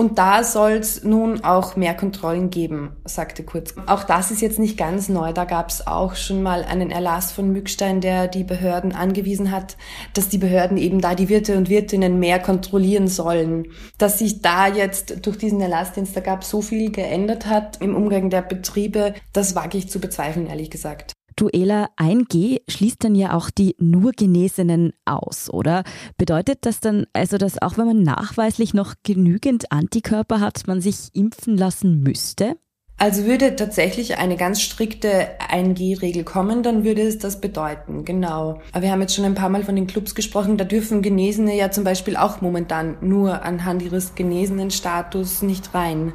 Und 0.00 0.16
da 0.16 0.44
soll 0.44 0.70
es 0.70 1.04
nun 1.04 1.44
auch 1.44 1.76
mehr 1.76 1.92
Kontrollen 1.92 2.48
geben, 2.48 2.96
sagte 3.04 3.42
Kurz. 3.42 3.74
Auch 3.86 4.02
das 4.04 4.30
ist 4.30 4.40
jetzt 4.40 4.58
nicht 4.58 4.78
ganz 4.78 5.10
neu. 5.10 5.34
Da 5.34 5.44
gab 5.44 5.68
es 5.68 5.86
auch 5.86 6.14
schon 6.14 6.42
mal 6.42 6.64
einen 6.64 6.90
Erlass 6.90 7.32
von 7.32 7.52
Mückstein, 7.52 8.00
der 8.00 8.26
die 8.26 8.42
Behörden 8.42 8.92
angewiesen 8.92 9.50
hat, 9.50 9.76
dass 10.14 10.30
die 10.30 10.38
Behörden 10.38 10.78
eben 10.78 11.02
da 11.02 11.14
die 11.14 11.28
Wirte 11.28 11.58
und 11.58 11.68
Wirtinnen 11.68 12.18
mehr 12.18 12.38
kontrollieren 12.38 13.08
sollen. 13.08 13.66
Dass 13.98 14.18
sich 14.18 14.40
da 14.40 14.68
jetzt 14.68 15.26
durch 15.26 15.36
diesen 15.36 15.60
Erlass, 15.60 15.92
den 15.92 16.04
es 16.04 16.14
da 16.14 16.20
gab, 16.20 16.44
so 16.44 16.62
viel 16.62 16.90
geändert 16.90 17.44
hat 17.44 17.82
im 17.82 17.94
Umgang 17.94 18.30
der 18.30 18.40
Betriebe, 18.40 19.12
das 19.34 19.54
wage 19.54 19.76
ich 19.76 19.90
zu 19.90 20.00
bezweifeln, 20.00 20.46
ehrlich 20.46 20.70
gesagt. 20.70 21.12
Duela 21.40 21.88
1G 21.96 22.60
schließt 22.68 23.02
dann 23.02 23.14
ja 23.14 23.32
auch 23.34 23.48
die 23.48 23.74
nur 23.78 24.12
Genesenen 24.12 24.92
aus, 25.06 25.48
oder? 25.48 25.84
Bedeutet 26.18 26.58
das 26.62 26.80
dann 26.80 27.06
also, 27.14 27.38
dass 27.38 27.62
auch 27.62 27.78
wenn 27.78 27.86
man 27.86 28.02
nachweislich 28.02 28.74
noch 28.74 28.94
genügend 29.02 29.72
Antikörper 29.72 30.40
hat, 30.40 30.66
man 30.66 30.82
sich 30.82 31.08
impfen 31.14 31.56
lassen 31.56 32.02
müsste? 32.02 32.56
Also 32.98 33.24
würde 33.24 33.56
tatsächlich 33.56 34.18
eine 34.18 34.36
ganz 34.36 34.60
strikte 34.60 35.28
1G-Regel 35.50 36.22
kommen, 36.22 36.62
dann 36.62 36.84
würde 36.84 37.00
es 37.00 37.16
das 37.16 37.40
bedeuten, 37.40 38.04
genau. 38.04 38.60
Aber 38.72 38.82
wir 38.82 38.92
haben 38.92 39.00
jetzt 39.00 39.14
schon 39.14 39.24
ein 39.24 39.34
paar 39.34 39.48
Mal 39.48 39.64
von 39.64 39.74
den 39.74 39.86
Clubs 39.86 40.14
gesprochen, 40.14 40.58
da 40.58 40.64
dürfen 40.64 41.00
Genesene 41.00 41.56
ja 41.56 41.70
zum 41.70 41.82
Beispiel 41.82 42.16
auch 42.16 42.42
momentan 42.42 42.98
nur 43.00 43.42
anhand 43.42 43.80
ihres 43.80 44.14
genesenen 44.14 44.70
Status 44.70 45.40
nicht 45.40 45.72
rein. 45.72 46.12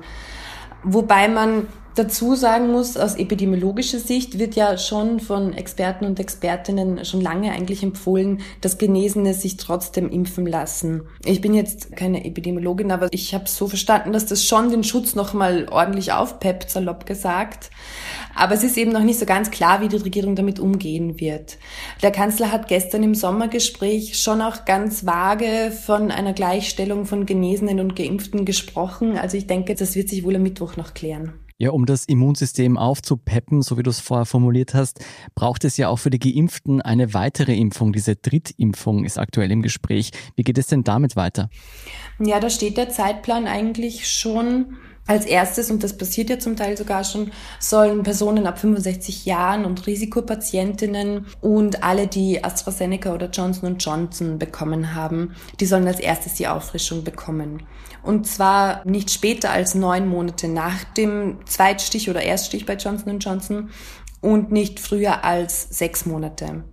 Wobei 0.83 1.27
man 1.27 1.65
dazu 1.95 2.35
sagen 2.35 2.71
muss, 2.71 2.97
aus 2.97 3.15
epidemiologischer 3.15 3.99
Sicht 3.99 4.37
wird 4.37 4.55
ja 4.55 4.77
schon 4.77 5.19
von 5.19 5.53
Experten 5.53 6.05
und 6.05 6.19
Expertinnen 6.19 7.03
schon 7.05 7.21
lange 7.21 7.51
eigentlich 7.51 7.81
empfohlen, 7.83 8.41
dass 8.61 8.77
Genesene 8.77 9.33
sich 9.33 9.57
trotzdem 9.57 10.09
impfen 10.09 10.45
lassen. 10.45 11.03
Ich 11.23 11.41
bin 11.41 11.53
jetzt 11.53 11.95
keine 11.95 12.25
Epidemiologin, 12.25 12.91
aber 12.91 13.07
ich 13.11 13.33
habe 13.33 13.47
so 13.47 13.67
verstanden, 13.67 14.13
dass 14.13 14.25
das 14.25 14.43
schon 14.43 14.69
den 14.69 14.83
Schutz 14.83 15.15
nochmal 15.15 15.67
ordentlich 15.71 16.11
aufpeppt, 16.11 16.69
salopp 16.69 17.05
gesagt. 17.05 17.71
Aber 18.35 18.53
es 18.53 18.63
ist 18.63 18.77
eben 18.77 18.91
noch 18.91 19.03
nicht 19.03 19.19
so 19.19 19.25
ganz 19.25 19.49
klar, 19.49 19.81
wie 19.81 19.87
die 19.87 19.95
Regierung 19.95 20.35
damit 20.35 20.59
umgehen 20.59 21.19
wird. 21.19 21.57
Der 22.03 22.11
Kanzler 22.11 22.51
hat 22.51 22.67
gestern 22.67 23.03
im 23.03 23.15
Sommergespräch 23.15 24.19
schon 24.19 24.41
auch 24.41 24.65
ganz 24.65 25.05
vage 25.05 25.71
von 25.71 26.11
einer 26.11 26.33
Gleichstellung 26.33 27.05
von 27.05 27.25
Genesenen 27.25 27.79
und 27.79 27.95
Geimpften 27.95 28.43
gesprochen. 28.43 29.17
Also 29.17 29.37
ich 29.37 29.47
denke, 29.47 29.75
das 29.75 29.95
wird 29.95 30.09
sich 30.09 30.25
wohl 30.25 30.35
am 30.35 30.43
Mittwoch 30.43 30.75
noch 30.75 30.93
klären. 30.93 31.33
Ja, 31.57 31.69
um 31.69 31.85
das 31.85 32.03
Immunsystem 32.03 32.77
aufzupeppen, 32.77 33.61
so 33.61 33.77
wie 33.77 33.83
du 33.83 33.89
es 33.89 34.01
vorher 34.01 34.25
formuliert 34.25 34.73
hast, 34.73 34.99
braucht 35.35 35.63
es 35.63 35.77
ja 35.77 35.87
auch 35.87 35.99
für 35.99 36.09
die 36.09 36.19
Geimpften 36.19 36.81
eine 36.81 37.13
weitere 37.13 37.55
Impfung. 37.55 37.93
Diese 37.93 38.17
Drittimpfung 38.17 39.05
ist 39.05 39.17
aktuell 39.17 39.49
im 39.51 39.61
Gespräch. 39.61 40.11
Wie 40.35 40.43
geht 40.43 40.57
es 40.57 40.67
denn 40.67 40.83
damit 40.83 41.15
weiter? 41.15 41.49
Ja, 42.19 42.41
da 42.41 42.49
steht 42.49 42.75
der 42.75 42.89
Zeitplan 42.89 43.47
eigentlich 43.47 44.09
schon 44.09 44.75
als 45.07 45.25
erstes, 45.25 45.71
und 45.71 45.83
das 45.83 45.97
passiert 45.97 46.29
ja 46.29 46.39
zum 46.39 46.57
Teil 46.57 46.75
sogar 46.75 47.03
schon, 47.03 47.31
sollen 47.59 48.03
Personen 48.03 48.47
ab 48.47 48.59
65 48.59 49.25
Jahren 49.25 49.63
und 49.63 49.87
Risikopatientinnen 49.87 51.27
und 51.41 51.83
alle, 51.83 52.07
die 52.07 52.43
AstraZeneca 52.43 53.13
oder 53.13 53.29
Johnson 53.29 53.77
Johnson 53.77 54.39
bekommen 54.39 54.93
haben, 54.93 55.35
die 55.59 55.67
sollen 55.67 55.87
als 55.87 55.99
erstes 55.99 56.33
die 56.33 56.47
Auffrischung 56.47 57.03
bekommen. 57.03 57.63
Und 58.05 58.27
zwar 58.27 58.85
nicht 58.85 59.09
später 59.09 59.49
als 59.49 59.73
neun 59.73 60.07
Monate 60.07 60.47
nach 60.47 60.83
dem 60.83 61.39
Zweitstich 61.45 62.09
oder 62.09 62.21
Erststich 62.21 62.65
bei 62.65 62.75
Johnson 62.75 63.17
Johnson 63.19 63.69
und 64.21 64.51
nicht 64.51 64.79
früher 64.79 65.23
als 65.23 65.63
sechs 65.69 66.05
Monate. 66.05 66.63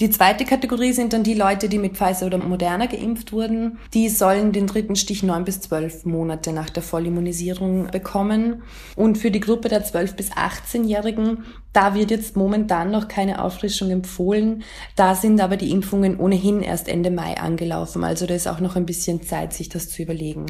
Die 0.00 0.10
zweite 0.10 0.44
Kategorie 0.44 0.92
sind 0.92 1.12
dann 1.12 1.24
die 1.24 1.34
Leute, 1.34 1.68
die 1.68 1.78
mit 1.78 1.96
Pfizer 1.96 2.26
oder 2.26 2.38
Moderna 2.38 2.86
geimpft 2.86 3.32
wurden. 3.32 3.78
Die 3.94 4.08
sollen 4.08 4.52
den 4.52 4.68
dritten 4.68 4.94
Stich 4.94 5.24
neun 5.24 5.44
bis 5.44 5.60
zwölf 5.60 6.04
Monate 6.04 6.52
nach 6.52 6.70
der 6.70 6.84
Vollimmunisierung 6.84 7.88
bekommen. 7.90 8.62
Und 8.94 9.18
für 9.18 9.32
die 9.32 9.40
Gruppe 9.40 9.68
der 9.68 9.82
12 9.82 10.14
bis 10.14 10.30
18-Jährigen, 10.30 11.44
da 11.72 11.96
wird 11.96 12.12
jetzt 12.12 12.36
momentan 12.36 12.92
noch 12.92 13.08
keine 13.08 13.42
Auffrischung 13.42 13.90
empfohlen. 13.90 14.62
Da 14.94 15.16
sind 15.16 15.40
aber 15.40 15.56
die 15.56 15.72
Impfungen 15.72 16.20
ohnehin 16.20 16.62
erst 16.62 16.86
Ende 16.86 17.10
Mai 17.10 17.36
angelaufen. 17.36 18.04
Also 18.04 18.26
da 18.26 18.34
ist 18.34 18.46
auch 18.46 18.60
noch 18.60 18.76
ein 18.76 18.86
bisschen 18.86 19.22
Zeit, 19.22 19.52
sich 19.52 19.68
das 19.68 19.88
zu 19.88 20.02
überlegen. 20.02 20.46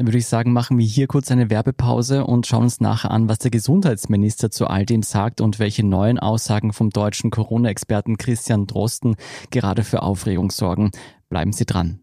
Dann 0.00 0.06
würde 0.06 0.16
ich 0.16 0.28
sagen, 0.28 0.54
machen 0.54 0.78
wir 0.78 0.86
hier 0.86 1.06
kurz 1.08 1.30
eine 1.30 1.50
Werbepause 1.50 2.24
und 2.24 2.46
schauen 2.46 2.62
uns 2.62 2.80
nachher 2.80 3.10
an, 3.10 3.28
was 3.28 3.38
der 3.38 3.50
Gesundheitsminister 3.50 4.50
zu 4.50 4.66
all 4.66 4.86
dem 4.86 5.02
sagt 5.02 5.42
und 5.42 5.58
welche 5.58 5.84
neuen 5.84 6.18
Aussagen 6.18 6.72
vom 6.72 6.88
deutschen 6.88 7.30
Corona-Experten 7.30 8.16
Christian 8.16 8.66
Drosten 8.66 9.16
gerade 9.50 9.84
für 9.84 10.00
Aufregung 10.00 10.50
sorgen. 10.50 10.90
Bleiben 11.28 11.52
Sie 11.52 11.66
dran. 11.66 12.00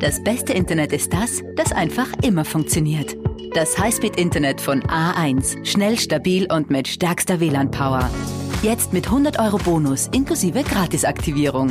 Das 0.00 0.24
beste 0.24 0.54
Internet 0.54 0.94
ist 0.94 1.12
das, 1.12 1.42
das 1.56 1.72
einfach 1.72 2.08
immer 2.22 2.46
funktioniert. 2.46 3.14
Das 3.52 3.78
Highspeed-Internet 3.78 4.62
von 4.62 4.82
A1. 4.84 5.66
Schnell, 5.66 5.98
stabil 5.98 6.50
und 6.50 6.70
mit 6.70 6.88
stärkster 6.88 7.40
WLAN-Power. 7.40 8.08
Jetzt 8.62 8.94
mit 8.94 9.04
100 9.04 9.38
Euro 9.38 9.58
Bonus 9.58 10.08
inklusive 10.12 10.62
Gratisaktivierung. 10.62 11.70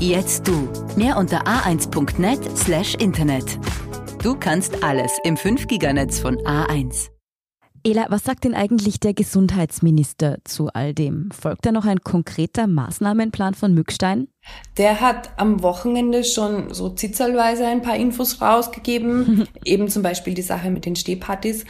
Jetzt 0.00 0.48
du. 0.48 0.68
Mehr 0.96 1.18
unter 1.18 1.46
a1.net 1.46 2.58
slash 2.58 2.96
Internet. 2.96 3.60
Du 4.22 4.34
kannst 4.34 4.82
alles 4.82 5.16
im 5.22 5.36
5-Giganetz 5.36 6.18
von 6.18 6.38
A1. 6.38 7.10
Ela, 7.84 8.06
was 8.08 8.24
sagt 8.24 8.42
denn 8.42 8.54
eigentlich 8.54 8.98
der 8.98 9.14
Gesundheitsminister 9.14 10.38
zu 10.42 10.68
all 10.74 10.92
dem? 10.92 11.30
Folgt 11.30 11.64
da 11.64 11.70
noch 11.70 11.86
ein 11.86 12.00
konkreter 12.00 12.66
Maßnahmenplan 12.66 13.54
von 13.54 13.74
Mückstein? 13.74 14.26
Der 14.78 15.00
hat 15.00 15.30
am 15.36 15.62
Wochenende 15.62 16.22
schon 16.22 16.72
so 16.72 16.88
zitzelweise 16.88 17.66
ein 17.66 17.82
paar 17.82 17.96
Infos 17.96 18.40
rausgegeben, 18.40 19.48
eben 19.64 19.88
zum 19.88 20.02
Beispiel 20.02 20.34
die 20.34 20.42
Sache 20.42 20.70
mit 20.70 20.86
den 20.86 20.94
Stehpartys. 20.94 21.64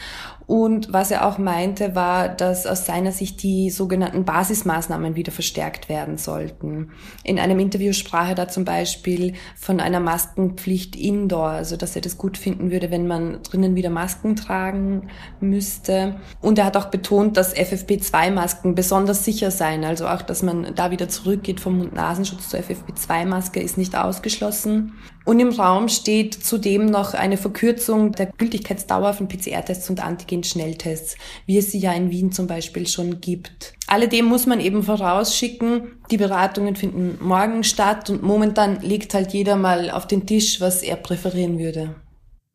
Und 0.49 0.91
was 0.91 1.11
er 1.11 1.27
auch 1.27 1.37
meinte, 1.37 1.93
war, 1.93 2.27
dass 2.27 2.65
aus 2.65 2.87
seiner 2.87 3.11
Sicht 3.11 3.43
die 3.43 3.69
sogenannten 3.69 4.25
Basismaßnahmen 4.25 5.15
wieder 5.15 5.31
verstärkt 5.31 5.89
werden 5.89 6.17
sollten. 6.17 6.89
In 7.23 7.37
einem 7.37 7.59
Interview 7.59 7.93
sprach 7.93 8.29
er 8.29 8.33
da 8.33 8.47
zum 8.47 8.65
Beispiel 8.65 9.33
von 9.55 9.79
einer 9.79 9.99
Maskenpflicht 9.99 10.95
indoor, 10.95 11.49
also 11.49 11.77
dass 11.77 11.95
er 11.95 12.01
das 12.01 12.17
gut 12.17 12.35
finden 12.35 12.71
würde, 12.71 12.89
wenn 12.89 13.05
man 13.05 13.43
drinnen 13.43 13.75
wieder 13.75 13.91
Masken 13.91 14.35
tragen 14.35 15.09
müsste. 15.39 16.15
Und 16.41 16.57
er 16.57 16.65
hat 16.65 16.77
auch 16.77 16.87
betont, 16.87 17.37
dass 17.37 17.55
FFP2-Masken 17.55 18.73
besonders 18.73 19.25
sicher 19.25 19.51
seien, 19.51 19.83
also 19.83 20.07
auch, 20.07 20.23
dass 20.23 20.41
man 20.41 20.73
da 20.73 20.89
wieder 20.89 21.09
zurückgeht 21.09 21.59
vom 21.59 21.77
Mund-Nasenschutz 21.77 22.49
zur 22.49 22.61
FFP2-Maske 22.69 23.59
ist 23.59 23.77
nicht 23.77 23.95
ausgeschlossen. 23.95 24.93
Und 25.25 25.39
im 25.39 25.49
Raum 25.49 25.89
steht 25.89 26.33
zudem 26.33 26.85
noch 26.85 27.13
eine 27.13 27.37
Verkürzung 27.37 28.13
der 28.13 28.27
Gültigkeitsdauer 28.27 29.13
von 29.13 29.27
PCR-Tests 29.27 29.89
und 29.89 30.03
Antigen-Schnelltests, 30.03 31.17
wie 31.45 31.57
es 31.57 31.71
sie 31.71 31.79
ja 31.79 31.93
in 31.93 32.09
Wien 32.09 32.31
zum 32.31 32.47
Beispiel 32.47 32.87
schon 32.87 33.21
gibt. 33.21 33.73
Alledem 33.87 34.25
muss 34.25 34.45
man 34.45 34.59
eben 34.59 34.83
vorausschicken, 34.83 35.99
die 36.11 36.17
Beratungen 36.17 36.75
finden 36.75 37.17
morgen 37.21 37.63
statt 37.63 38.09
und 38.09 38.23
momentan 38.23 38.81
legt 38.81 39.13
halt 39.13 39.33
jeder 39.33 39.55
mal 39.55 39.91
auf 39.91 40.07
den 40.07 40.25
Tisch, 40.25 40.61
was 40.61 40.81
er 40.81 40.95
präferieren 40.95 41.59
würde. 41.59 41.95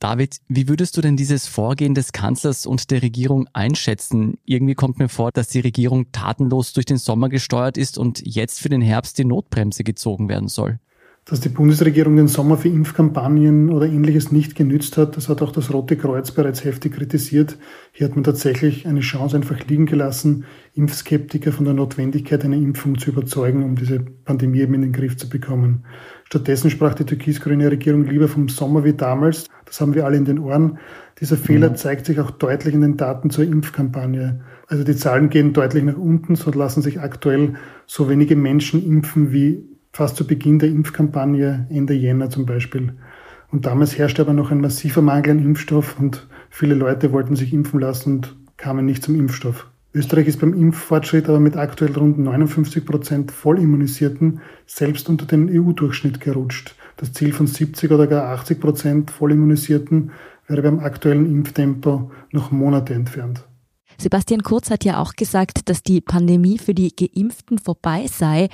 David, 0.04 0.36
wie 0.48 0.68
würdest 0.68 0.98
du 0.98 1.00
denn 1.00 1.16
dieses 1.16 1.46
Vorgehen 1.46 1.94
des 1.94 2.12
Kanzlers 2.12 2.66
und 2.66 2.90
der 2.90 3.00
Regierung 3.00 3.48
einschätzen? 3.54 4.36
Irgendwie 4.44 4.74
kommt 4.74 4.98
mir 4.98 5.08
vor, 5.08 5.32
dass 5.32 5.48
die 5.48 5.60
Regierung 5.60 6.12
tatenlos 6.12 6.74
durch 6.74 6.84
den 6.84 6.98
Sommer 6.98 7.30
gesteuert 7.30 7.78
ist 7.78 7.96
und 7.96 8.20
jetzt 8.22 8.60
für 8.60 8.68
den 8.68 8.82
Herbst 8.82 9.16
die 9.16 9.24
Notbremse 9.24 9.82
gezogen 9.82 10.28
werden 10.28 10.48
soll 10.48 10.78
dass 11.26 11.40
die 11.40 11.48
Bundesregierung 11.48 12.16
den 12.16 12.28
Sommer 12.28 12.58
für 12.58 12.68
Impfkampagnen 12.68 13.70
oder 13.70 13.86
ähnliches 13.86 14.30
nicht 14.30 14.54
genützt 14.54 14.98
hat. 14.98 15.16
Das 15.16 15.30
hat 15.30 15.40
auch 15.40 15.52
das 15.52 15.72
Rote 15.72 15.96
Kreuz 15.96 16.32
bereits 16.32 16.64
heftig 16.64 16.94
kritisiert. 16.94 17.56
Hier 17.92 18.06
hat 18.06 18.14
man 18.14 18.24
tatsächlich 18.24 18.86
eine 18.86 19.00
Chance 19.00 19.36
einfach 19.36 19.58
liegen 19.66 19.86
gelassen, 19.86 20.44
Impfskeptiker 20.74 21.52
von 21.52 21.64
der 21.64 21.72
Notwendigkeit 21.72 22.44
einer 22.44 22.56
Impfung 22.56 22.98
zu 22.98 23.10
überzeugen, 23.10 23.62
um 23.64 23.74
diese 23.74 24.00
Pandemie 24.00 24.60
eben 24.60 24.74
in 24.74 24.82
den 24.82 24.92
Griff 24.92 25.16
zu 25.16 25.30
bekommen. 25.30 25.86
Stattdessen 26.24 26.70
sprach 26.70 26.94
die 26.94 27.04
türkis-grüne 27.04 27.70
Regierung 27.70 28.04
lieber 28.04 28.28
vom 28.28 28.48
Sommer 28.48 28.84
wie 28.84 28.94
damals. 28.94 29.46
Das 29.66 29.80
haben 29.80 29.94
wir 29.94 30.04
alle 30.04 30.16
in 30.16 30.24
den 30.24 30.38
Ohren. 30.38 30.78
Dieser 31.20 31.36
Fehler 31.36 31.70
mhm. 31.70 31.76
zeigt 31.76 32.06
sich 32.06 32.18
auch 32.18 32.30
deutlich 32.30 32.74
in 32.74 32.80
den 32.80 32.96
Daten 32.96 33.30
zur 33.30 33.44
Impfkampagne. 33.44 34.40
Also 34.66 34.84
die 34.84 34.96
Zahlen 34.96 35.30
gehen 35.30 35.52
deutlich 35.52 35.84
nach 35.84 35.96
unten, 35.96 36.34
so 36.34 36.50
lassen 36.50 36.82
sich 36.82 37.00
aktuell 37.00 37.54
so 37.86 38.08
wenige 38.08 38.36
Menschen 38.36 38.84
impfen 38.84 39.32
wie 39.32 39.68
fast 39.92 40.16
zu 40.16 40.26
Beginn 40.26 40.58
der 40.58 40.70
Impfkampagne 40.70 41.66
Ende 41.70 41.94
Jänner 41.94 42.30
zum 42.30 42.46
Beispiel. 42.46 42.94
Und 43.52 43.66
damals 43.66 43.96
herrschte 43.96 44.22
aber 44.22 44.32
noch 44.32 44.50
ein 44.50 44.60
massiver 44.60 45.02
Mangel 45.02 45.30
an 45.30 45.38
Impfstoff 45.38 46.00
und 46.00 46.26
viele 46.50 46.74
Leute 46.74 47.12
wollten 47.12 47.36
sich 47.36 47.52
impfen 47.52 47.78
lassen 47.78 48.14
und 48.14 48.36
kamen 48.56 48.84
nicht 48.84 49.04
zum 49.04 49.14
Impfstoff. 49.14 49.68
Österreich 49.94 50.26
ist 50.26 50.40
beim 50.40 50.54
Impffortschritt 50.54 51.28
aber 51.28 51.38
mit 51.38 51.56
aktuell 51.56 51.96
rund 51.96 52.18
59 52.18 52.84
Prozent 52.84 53.30
Vollimmunisierten 53.30 54.40
selbst 54.66 55.08
unter 55.08 55.24
den 55.24 55.48
EU-Durchschnitt 55.48 56.20
gerutscht. 56.20 56.74
Das 56.96 57.12
Ziel 57.12 57.32
von 57.32 57.46
70 57.46 57.92
oder 57.92 58.08
gar 58.08 58.28
80 58.30 58.60
Prozent 58.60 59.10
Vollimmunisierten 59.12 60.10
wäre 60.48 60.62
beim 60.62 60.80
aktuellen 60.80 61.26
Impftempo 61.26 62.10
noch 62.32 62.50
Monate 62.50 62.92
entfernt. 62.92 63.44
Sebastian 63.96 64.42
Kurz 64.42 64.70
hat 64.70 64.84
ja 64.84 65.00
auch 65.00 65.12
gesagt, 65.12 65.68
dass 65.68 65.84
die 65.84 66.00
Pandemie 66.00 66.58
für 66.58 66.74
die 66.74 66.94
Geimpften 66.94 67.58
vorbei 67.58 68.06
sei. 68.08 68.48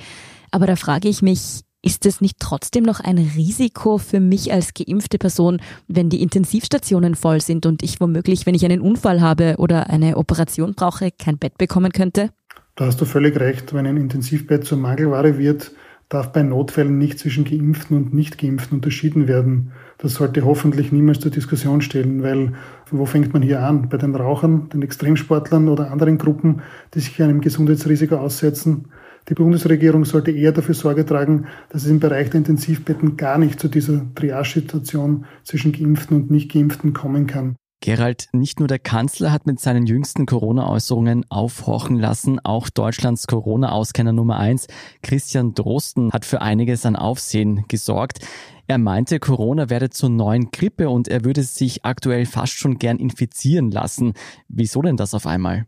Aber 0.51 0.67
da 0.67 0.75
frage 0.75 1.09
ich 1.09 1.23
mich, 1.23 1.61
ist 1.83 2.05
es 2.05 2.21
nicht 2.21 2.37
trotzdem 2.39 2.83
noch 2.83 2.99
ein 2.99 3.17
Risiko 3.17 3.97
für 3.97 4.19
mich 4.19 4.53
als 4.53 4.73
geimpfte 4.73 5.17
Person, 5.17 5.61
wenn 5.87 6.09
die 6.09 6.21
Intensivstationen 6.21 7.15
voll 7.15 7.41
sind 7.41 7.65
und 7.65 7.83
ich 7.83 7.99
womöglich, 7.99 8.45
wenn 8.45 8.55
ich 8.55 8.65
einen 8.65 8.81
Unfall 8.81 9.21
habe 9.21 9.55
oder 9.57 9.89
eine 9.89 10.17
Operation 10.17 10.73
brauche, 10.75 11.09
kein 11.11 11.37
Bett 11.37 11.57
bekommen 11.57 11.91
könnte? 11.91 12.29
Da 12.75 12.85
hast 12.85 13.01
du 13.01 13.05
völlig 13.05 13.39
recht. 13.39 13.73
Wenn 13.73 13.85
ein 13.85 13.97
Intensivbett 13.97 14.65
zur 14.65 14.77
Mangelware 14.77 15.37
wird, 15.37 15.71
darf 16.11 16.33
bei 16.33 16.43
Notfällen 16.43 16.97
nicht 16.97 17.19
zwischen 17.19 17.45
Geimpften 17.45 17.95
und 17.95 18.13
Nicht-Geimpften 18.13 18.77
unterschieden 18.77 19.27
werden. 19.27 19.71
Das 19.97 20.15
sollte 20.15 20.43
hoffentlich 20.43 20.91
niemals 20.91 21.19
zur 21.19 21.31
Diskussion 21.31 21.81
stellen, 21.81 22.21
weil 22.21 22.53
wo 22.91 23.05
fängt 23.05 23.33
man 23.33 23.41
hier 23.41 23.63
an? 23.63 23.87
Bei 23.87 23.97
den 23.97 24.13
Rauchern, 24.13 24.69
den 24.69 24.81
Extremsportlern 24.81 25.69
oder 25.69 25.89
anderen 25.89 26.17
Gruppen, 26.17 26.61
die 26.93 26.99
sich 26.99 27.21
einem 27.21 27.39
Gesundheitsrisiko 27.39 28.15
aussetzen? 28.15 28.89
Die 29.29 29.33
Bundesregierung 29.33 30.05
sollte 30.05 30.31
eher 30.31 30.51
dafür 30.51 30.75
Sorge 30.75 31.05
tragen, 31.05 31.45
dass 31.69 31.83
es 31.83 31.89
im 31.89 31.99
Bereich 31.99 32.29
der 32.29 32.39
Intensivbetten 32.39 33.17
gar 33.17 33.37
nicht 33.37 33.59
zu 33.59 33.67
dieser 33.67 34.03
Triage-Situation 34.15 35.25
zwischen 35.43 35.71
Geimpften 35.71 36.17
und 36.17 36.31
Nicht-Geimpften 36.31 36.93
kommen 36.93 37.27
kann. 37.27 37.55
Gerald, 37.83 38.27
nicht 38.31 38.59
nur 38.59 38.67
der 38.67 38.77
Kanzler 38.77 39.31
hat 39.31 39.47
mit 39.47 39.59
seinen 39.59 39.87
jüngsten 39.87 40.27
Corona-Äußerungen 40.27 41.25
aufhorchen 41.29 41.97
lassen, 41.97 42.39
auch 42.43 42.69
Deutschlands 42.69 43.25
Corona-Auskenner 43.25 44.13
Nummer 44.13 44.37
eins, 44.37 44.67
Christian 45.01 45.55
Drosten, 45.55 46.11
hat 46.11 46.23
für 46.23 46.43
einiges 46.43 46.85
an 46.85 46.95
Aufsehen 46.95 47.65
gesorgt. 47.69 48.19
Er 48.67 48.77
meinte, 48.77 49.19
Corona 49.19 49.71
werde 49.71 49.89
zur 49.89 50.09
neuen 50.09 50.51
Grippe 50.51 50.91
und 50.91 51.07
er 51.07 51.25
würde 51.25 51.41
sich 51.41 51.83
aktuell 51.83 52.27
fast 52.27 52.53
schon 52.53 52.77
gern 52.77 52.99
infizieren 52.99 53.71
lassen. 53.71 54.13
Wieso 54.47 54.83
denn 54.83 54.95
das 54.95 55.15
auf 55.15 55.25
einmal? 55.25 55.65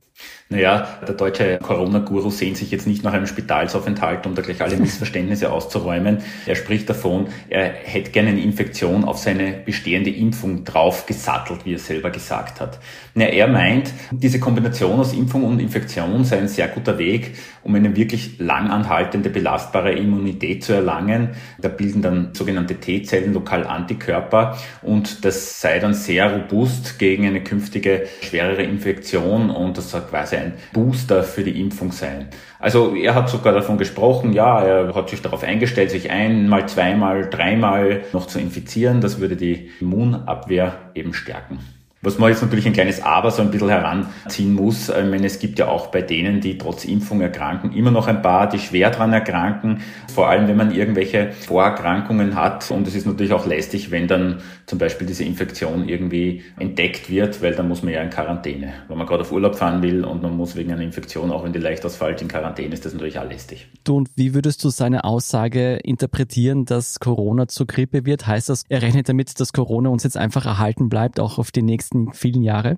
Naja, 0.54 1.00
der 1.08 1.16
deutsche 1.16 1.58
Corona-Guru 1.58 2.30
sehnt 2.30 2.58
sich 2.58 2.70
jetzt 2.70 2.86
nicht 2.86 3.04
nach 3.04 3.14
einem 3.14 3.26
Spitalsaufenthalt, 3.26 4.28
um 4.28 4.36
da 4.36 4.44
gleich 4.44 4.62
alle 4.62 4.78
Missverständnisse 4.78 5.52
auszuräumen. 5.52 6.20
Er 6.46 6.56
spricht 6.56 6.88
davon, 6.90 7.28
er 7.50 7.66
hätte 7.66 8.12
gerne 8.12 8.30
eine 8.30 8.42
Infektion 8.42 9.04
auf 9.04 9.18
seine 9.18 9.54
bestehende 9.66 10.12
Impfung 10.12 10.64
draufgesattelt, 10.64 11.66
wie 11.66 11.74
er 11.74 11.80
selber 11.80 12.12
gesagt 12.12 12.62
hat. 12.62 12.80
Na, 13.16 13.26
er 13.26 13.48
meint, 13.48 13.92
diese 14.12 14.40
Kombination 14.40 15.00
aus 15.00 15.14
Impfung 15.14 15.44
und 15.44 15.60
Infektion 15.60 16.24
sei 16.24 16.38
ein 16.38 16.48
sehr 16.48 16.68
guter 16.68 17.00
Weg, 17.00 17.36
um 17.64 17.74
eine 17.74 17.96
wirklich 17.96 18.38
langanhaltende, 18.40 19.30
belastbare 19.30 19.94
Immunität 19.94 20.64
zu 20.64 20.74
erlangen. 20.74 21.30
Da 21.60 21.70
bilden 21.70 22.02
dann 22.02 22.30
sogenannte 22.34 22.76
T-Zellen 22.76 23.34
lokal 23.34 23.66
Antikörper 23.66 24.58
und 24.82 25.26
das 25.26 25.62
sei 25.62 25.80
dann 25.80 25.94
sehr 25.94 26.32
robust 26.32 27.00
gegen 27.00 27.26
eine 27.26 27.42
künftige 27.42 28.08
schwerere 28.22 28.64
Infektion 28.64 29.50
und 29.50 29.78
das 29.78 29.90
soll 29.90 30.02
quasi 30.14 30.36
ein 30.36 30.54
Booster 30.74 31.24
für 31.24 31.44
die 31.44 31.60
Impfung 31.60 31.92
sein. 31.92 32.28
Also 32.60 32.96
er 32.96 33.16
hat 33.16 33.30
sogar 33.30 33.52
davon 33.52 33.80
gesprochen, 33.80 34.32
ja, 34.32 34.62
er 34.62 34.94
hat 34.94 35.10
sich 35.10 35.24
darauf 35.24 35.44
eingestellt, 35.44 35.90
sich 35.90 36.12
einmal, 36.12 36.68
zweimal, 36.70 37.32
dreimal 37.32 38.04
noch 38.14 38.28
zu 38.28 38.40
infizieren. 38.40 39.02
Das 39.02 39.20
würde 39.20 39.36
die 39.36 39.72
Immunabwehr 39.82 40.92
eben 40.94 41.16
stärken. 41.16 41.58
Was 42.06 42.20
man 42.20 42.30
jetzt 42.30 42.42
natürlich 42.42 42.66
ein 42.66 42.74
kleines 42.74 43.02
Aber 43.02 43.32
so 43.32 43.42
ein 43.42 43.50
bisschen 43.50 43.70
heranziehen 43.70 44.54
muss, 44.54 44.90
ich 44.90 44.96
meine, 44.96 45.26
es 45.26 45.40
gibt 45.40 45.58
ja 45.58 45.70
auch 45.70 45.88
bei 45.88 46.02
denen, 46.02 46.42
die 46.42 46.58
trotz 46.58 46.84
Impfung 46.84 47.22
erkranken, 47.22 47.72
immer 47.72 47.92
noch 47.92 48.08
ein 48.08 48.22
paar, 48.22 48.50
die 48.50 48.60
schwer 48.60 48.90
dran 48.90 49.14
erkranken, 49.14 49.80
vor 50.14 50.28
allem 50.28 50.50
wenn 50.50 50.58
man 50.58 50.76
irgendwelche 50.76 51.32
Vorerkrankungen 51.32 52.36
hat. 52.36 52.70
Und 52.72 52.90
es 52.90 52.96
ist 52.96 53.06
natürlich 53.06 53.32
auch 53.32 53.46
lästig, 53.46 53.90
wenn 53.90 54.10
dann 54.10 54.42
zum 54.66 54.80
Beispiel 54.80 55.08
diese 55.08 55.24
Infektion 55.24 55.88
irgendwie 55.88 56.44
entdeckt 56.60 57.10
wird, 57.10 57.42
weil 57.42 57.56
dann 57.56 57.70
muss 57.70 57.84
man 57.84 57.94
ja 57.94 58.02
in 58.02 58.10
Quarantäne. 58.10 58.74
Wenn 58.90 58.98
man 58.98 59.08
gerade 59.08 59.22
auf 59.22 59.32
Urlaub 59.32 59.56
fahren 59.56 59.82
will 59.82 60.04
und 60.04 60.22
man 60.22 60.36
muss 60.36 60.58
wegen 60.58 60.74
einer 60.74 60.82
Infektion, 60.82 61.32
auch 61.32 61.46
wenn 61.46 61.54
die 61.54 61.60
leicht 61.60 61.86
ausfällt, 61.86 62.22
in 62.22 62.28
Quarantäne, 62.28 62.74
ist 62.74 62.84
das 62.84 62.92
natürlich 62.92 63.18
auch 63.18 63.30
lästig. 63.30 63.70
Du, 63.86 63.96
und 63.96 64.10
wie 64.18 64.34
würdest 64.34 64.62
du 64.66 64.70
seine 64.70 65.06
Aussage 65.06 65.76
interpretieren, 65.78 66.66
dass 66.66 67.00
Corona 67.00 67.48
zur 67.48 67.66
Grippe 67.66 68.06
wird? 68.06 68.28
Heißt 68.28 68.50
das, 68.50 68.64
er 68.68 68.82
rechnet 68.82 69.08
damit, 69.08 69.40
dass 69.40 69.54
Corona 69.54 69.88
uns 69.88 70.04
jetzt 70.04 70.18
einfach 70.18 70.46
erhalten 70.46 70.90
bleibt, 70.90 71.22
auch 71.22 71.40
auf 71.40 71.52
die 71.52 71.62
nächsten 71.62 71.93
nächsten 71.94 72.14
vielen 72.14 72.44
Jahre? 72.44 72.78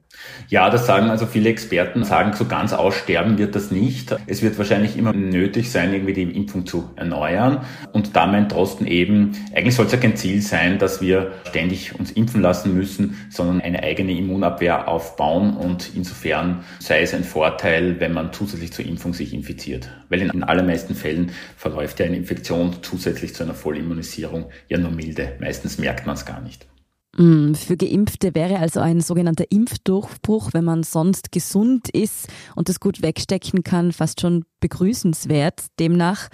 Ja, 0.50 0.70
das 0.70 0.86
sagen 0.86 1.10
also 1.10 1.26
viele 1.26 1.50
Experten, 1.50 2.04
sagen, 2.04 2.34
so 2.34 2.46
ganz 2.46 2.74
aussterben 2.74 3.38
wird 3.38 3.56
das 3.56 3.72
nicht. 3.72 4.16
Es 4.28 4.42
wird 4.42 4.58
wahrscheinlich 4.58 4.98
immer 4.98 5.14
nötig 5.14 5.72
sein, 5.72 5.94
irgendwie 5.94 6.14
die 6.14 6.24
Impfung 6.24 6.66
zu 6.66 6.90
erneuern. 6.96 7.66
Und 7.94 8.16
da 8.16 8.28
meint 8.28 8.52
Drosten 8.52 8.88
eben, 8.88 9.32
eigentlich 9.54 9.76
soll 9.76 9.86
es 9.86 9.92
ja 9.92 9.98
kein 9.98 10.16
Ziel 10.16 10.42
sein, 10.42 10.80
dass 10.80 11.02
wir 11.02 11.34
ständig 11.50 11.98
uns 11.98 12.12
impfen 12.12 12.42
lassen 12.42 12.74
müssen, 12.74 13.18
sondern 13.30 13.62
eine 13.62 13.84
eigene 13.84 14.14
Immunabwehr 14.14 14.88
aufbauen. 14.88 15.56
Und 15.56 15.92
insofern 15.96 16.64
sei 16.80 17.02
es 17.02 17.14
ein 17.14 17.24
Vorteil, 17.24 18.00
wenn 18.00 18.14
man 18.14 18.34
zusätzlich 18.34 18.74
zur 18.74 18.86
Impfung 18.86 19.14
sich 19.14 19.34
infiziert. 19.34 19.90
Weil 20.10 20.22
in 20.22 20.30
den 20.30 20.44
allermeisten 20.44 20.96
Fällen 20.96 21.32
verläuft 21.58 22.00
ja 22.00 22.06
eine 22.06 22.18
Infektion 22.18 22.76
zusätzlich 22.82 23.34
zu 23.34 23.44
einer 23.44 23.56
Vollimmunisierung 23.56 24.46
ja 24.70 24.78
nur 24.78 24.92
milde. 24.92 25.34
Meistens 25.40 25.78
merkt 25.78 26.06
man 26.06 26.16
es 26.16 26.26
gar 26.26 26.42
nicht. 26.42 26.68
Mm, 27.18 27.54
für 27.54 27.78
Geimpfte 27.78 28.36
wäre 28.36 28.60
also 28.60 28.82
ein 28.82 29.00
sogenannter 29.00 29.46
Impfdurchbruch, 29.50 30.50
wenn 30.54 30.66
man 30.66 30.84
sonst 30.84 31.32
gesund 31.32 31.88
ist 31.90 32.28
und 32.56 32.68
das 32.68 32.82
gut 32.82 33.02
wegstecken 33.02 33.64
kann, 33.64 33.94
fast 33.94 34.20
schon 34.20 34.44
begrüßenswert. 34.60 35.68
Demnach, 35.80 36.28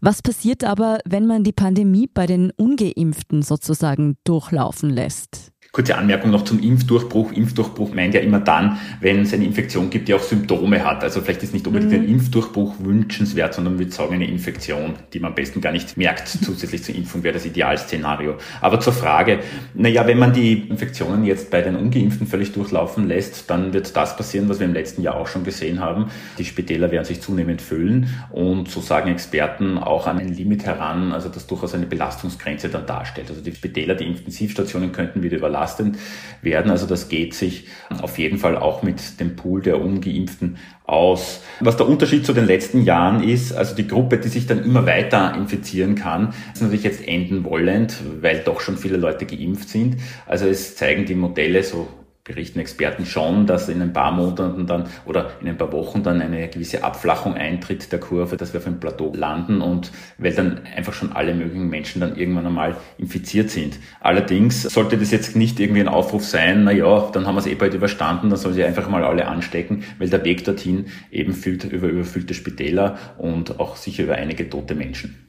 was 0.00 0.22
passiert 0.22 0.64
aber, 0.64 0.98
wenn 1.04 1.26
man 1.26 1.44
die 1.44 1.52
Pandemie 1.52 2.08
bei 2.12 2.26
den 2.26 2.50
ungeimpften 2.50 3.42
sozusagen 3.42 4.16
durchlaufen 4.24 4.90
lässt? 4.90 5.53
Kurze 5.74 5.98
Anmerkung 5.98 6.30
noch 6.30 6.44
zum 6.44 6.60
Impfdurchbruch. 6.60 7.32
Impfdurchbruch 7.32 7.92
meint 7.92 8.14
ja 8.14 8.20
immer 8.20 8.38
dann, 8.38 8.78
wenn 9.00 9.22
es 9.22 9.34
eine 9.34 9.44
Infektion 9.44 9.90
gibt, 9.90 10.06
die 10.06 10.14
auch 10.14 10.22
Symptome 10.22 10.84
hat. 10.84 11.02
Also 11.02 11.20
vielleicht 11.20 11.42
ist 11.42 11.52
nicht 11.52 11.66
unbedingt 11.66 11.90
mhm. 11.90 11.98
ein 11.98 12.08
Impfdurchbruch 12.10 12.76
wünschenswert, 12.78 13.54
sondern 13.54 13.76
würde 13.80 13.90
sagen 13.90 14.14
eine 14.14 14.28
Infektion, 14.28 14.94
die 15.12 15.18
man 15.18 15.32
am 15.32 15.34
besten 15.34 15.60
gar 15.60 15.72
nicht 15.72 15.96
merkt. 15.96 16.28
Zusätzlich 16.28 16.84
zur 16.84 16.94
Impfung 16.94 17.24
wäre 17.24 17.34
das 17.34 17.44
Idealszenario. 17.44 18.36
Aber 18.60 18.78
zur 18.78 18.92
Frage, 18.92 19.40
naja, 19.74 20.06
wenn 20.06 20.16
man 20.16 20.32
die 20.32 20.52
Infektionen 20.52 21.24
jetzt 21.24 21.50
bei 21.50 21.60
den 21.60 21.74
Ungeimpften 21.74 22.28
völlig 22.28 22.52
durchlaufen 22.52 23.08
lässt, 23.08 23.50
dann 23.50 23.72
wird 23.72 23.96
das 23.96 24.16
passieren, 24.16 24.48
was 24.48 24.60
wir 24.60 24.68
im 24.68 24.74
letzten 24.74 25.02
Jahr 25.02 25.16
auch 25.16 25.26
schon 25.26 25.42
gesehen 25.42 25.80
haben. 25.80 26.06
Die 26.38 26.44
Spitäler 26.44 26.92
werden 26.92 27.04
sich 27.04 27.20
zunehmend 27.20 27.60
füllen 27.60 28.10
und 28.30 28.70
so 28.70 28.80
sagen 28.80 29.10
Experten 29.10 29.78
auch 29.78 30.06
an 30.06 30.20
ein 30.20 30.32
Limit 30.32 30.66
heran, 30.66 31.10
also 31.10 31.28
das 31.28 31.48
durchaus 31.48 31.74
eine 31.74 31.86
Belastungsgrenze 31.86 32.68
dann 32.68 32.86
darstellt. 32.86 33.28
Also 33.28 33.40
die 33.40 33.52
Spitäler, 33.52 33.96
die 33.96 34.04
Intensivstationen 34.04 34.92
könnten 34.92 35.24
wieder 35.24 35.38
überlassen 35.38 35.63
belastend 35.64 35.98
werden. 36.42 36.70
Also 36.70 36.86
das 36.86 37.08
geht 37.08 37.34
sich 37.34 37.66
auf 38.02 38.18
jeden 38.18 38.38
Fall 38.38 38.56
auch 38.56 38.82
mit 38.82 39.20
dem 39.20 39.36
Pool 39.36 39.62
der 39.62 39.80
Ungeimpften 39.80 40.58
aus. 40.84 41.40
Was 41.60 41.76
der 41.76 41.88
Unterschied 41.88 42.26
zu 42.26 42.34
den 42.34 42.46
letzten 42.46 42.82
Jahren 42.82 43.22
ist, 43.22 43.52
also 43.52 43.74
die 43.74 43.88
Gruppe, 43.88 44.18
die 44.18 44.28
sich 44.28 44.46
dann 44.46 44.62
immer 44.62 44.86
weiter 44.86 45.34
infizieren 45.34 45.94
kann, 45.94 46.34
ist 46.52 46.62
natürlich 46.62 46.84
jetzt 46.84 47.06
enden 47.06 47.44
wollend, 47.44 47.96
weil 48.20 48.40
doch 48.40 48.60
schon 48.60 48.76
viele 48.76 48.98
Leute 48.98 49.24
geimpft 49.24 49.68
sind. 49.68 49.96
Also 50.26 50.46
es 50.46 50.76
zeigen 50.76 51.06
die 51.06 51.14
Modelle 51.14 51.62
so 51.62 51.88
berichten 52.24 52.58
Experten 52.58 53.04
schon, 53.04 53.46
dass 53.46 53.68
in 53.68 53.82
ein 53.82 53.92
paar 53.92 54.10
Monaten 54.10 54.66
dann 54.66 54.88
oder 55.04 55.32
in 55.42 55.48
ein 55.48 55.58
paar 55.58 55.72
Wochen 55.72 56.02
dann 56.02 56.22
eine 56.22 56.48
gewisse 56.48 56.82
Abflachung 56.82 57.34
eintritt 57.34 57.92
der 57.92 58.00
Kurve, 58.00 58.38
dass 58.38 58.54
wir 58.54 58.60
auf 58.60 58.66
ein 58.66 58.80
Plateau 58.80 59.12
landen 59.14 59.60
und 59.60 59.92
weil 60.16 60.32
dann 60.32 60.62
einfach 60.74 60.94
schon 60.94 61.12
alle 61.12 61.34
möglichen 61.34 61.68
Menschen 61.68 62.00
dann 62.00 62.16
irgendwann 62.16 62.46
einmal 62.46 62.76
infiziert 62.96 63.50
sind. 63.50 63.78
Allerdings 64.00 64.62
sollte 64.62 64.96
das 64.96 65.10
jetzt 65.10 65.36
nicht 65.36 65.60
irgendwie 65.60 65.82
ein 65.82 65.88
Aufruf 65.88 66.24
sein, 66.24 66.64
na 66.64 66.72
ja, 66.72 67.10
dann 67.12 67.26
haben 67.26 67.34
wir 67.34 67.40
es 67.40 67.46
eh 67.46 67.56
bald 67.56 67.74
überstanden, 67.74 68.30
dann 68.30 68.38
soll 68.38 68.54
sie 68.54 68.64
einfach 68.64 68.88
mal 68.88 69.04
alle 69.04 69.26
anstecken, 69.26 69.84
weil 69.98 70.08
der 70.08 70.24
Weg 70.24 70.44
dorthin 70.44 70.86
eben 71.10 71.34
führt 71.34 71.64
über 71.64 71.88
überfüllte 71.88 72.32
Spitäler 72.32 72.96
und 73.18 73.60
auch 73.60 73.76
sicher 73.76 74.04
über 74.04 74.14
einige 74.14 74.48
tote 74.48 74.74
Menschen. 74.74 75.24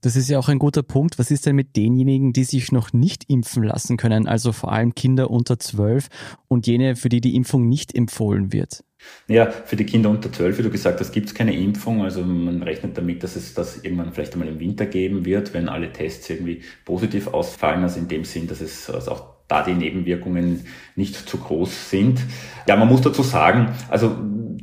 Das 0.00 0.16
ist 0.16 0.28
ja 0.28 0.38
auch 0.38 0.48
ein 0.48 0.58
guter 0.58 0.82
Punkt. 0.82 1.18
Was 1.18 1.30
ist 1.30 1.46
denn 1.46 1.56
mit 1.56 1.76
denjenigen, 1.76 2.32
die 2.32 2.44
sich 2.44 2.72
noch 2.72 2.92
nicht 2.92 3.24
impfen 3.28 3.62
lassen 3.62 3.96
können, 3.96 4.26
also 4.28 4.52
vor 4.52 4.72
allem 4.72 4.94
Kinder 4.94 5.30
unter 5.30 5.58
zwölf 5.58 6.08
und 6.48 6.66
jene, 6.66 6.96
für 6.96 7.08
die 7.08 7.20
die 7.20 7.34
Impfung 7.34 7.68
nicht 7.68 7.94
empfohlen 7.94 8.52
wird? 8.52 8.84
Ja, 9.28 9.50
für 9.50 9.76
die 9.76 9.84
Kinder 9.84 10.10
unter 10.10 10.32
zwölf, 10.32 10.58
wie 10.58 10.62
du 10.62 10.70
gesagt 10.70 11.00
hast, 11.00 11.12
gibt 11.12 11.28
es 11.28 11.34
keine 11.34 11.54
Impfung. 11.54 12.02
Also 12.02 12.22
man 12.22 12.62
rechnet 12.62 12.96
damit, 12.96 13.22
dass 13.22 13.36
es 13.36 13.54
das 13.54 13.82
irgendwann 13.84 14.12
vielleicht 14.12 14.32
einmal 14.32 14.48
im 14.48 14.58
Winter 14.58 14.86
geben 14.86 15.24
wird, 15.24 15.54
wenn 15.54 15.68
alle 15.68 15.92
Tests 15.92 16.28
irgendwie 16.30 16.62
positiv 16.84 17.28
ausfallen. 17.28 17.82
Also 17.82 18.00
in 18.00 18.08
dem 18.08 18.24
Sinn, 18.24 18.46
dass 18.46 18.60
es 18.60 18.88
also 18.90 19.12
auch 19.12 19.35
da 19.48 19.62
die 19.62 19.74
Nebenwirkungen 19.74 20.66
nicht 20.96 21.28
zu 21.28 21.36
groß 21.38 21.90
sind. 21.90 22.20
Ja, 22.68 22.76
man 22.76 22.88
muss 22.88 23.02
dazu 23.02 23.22
sagen, 23.22 23.74
also 23.88 24.16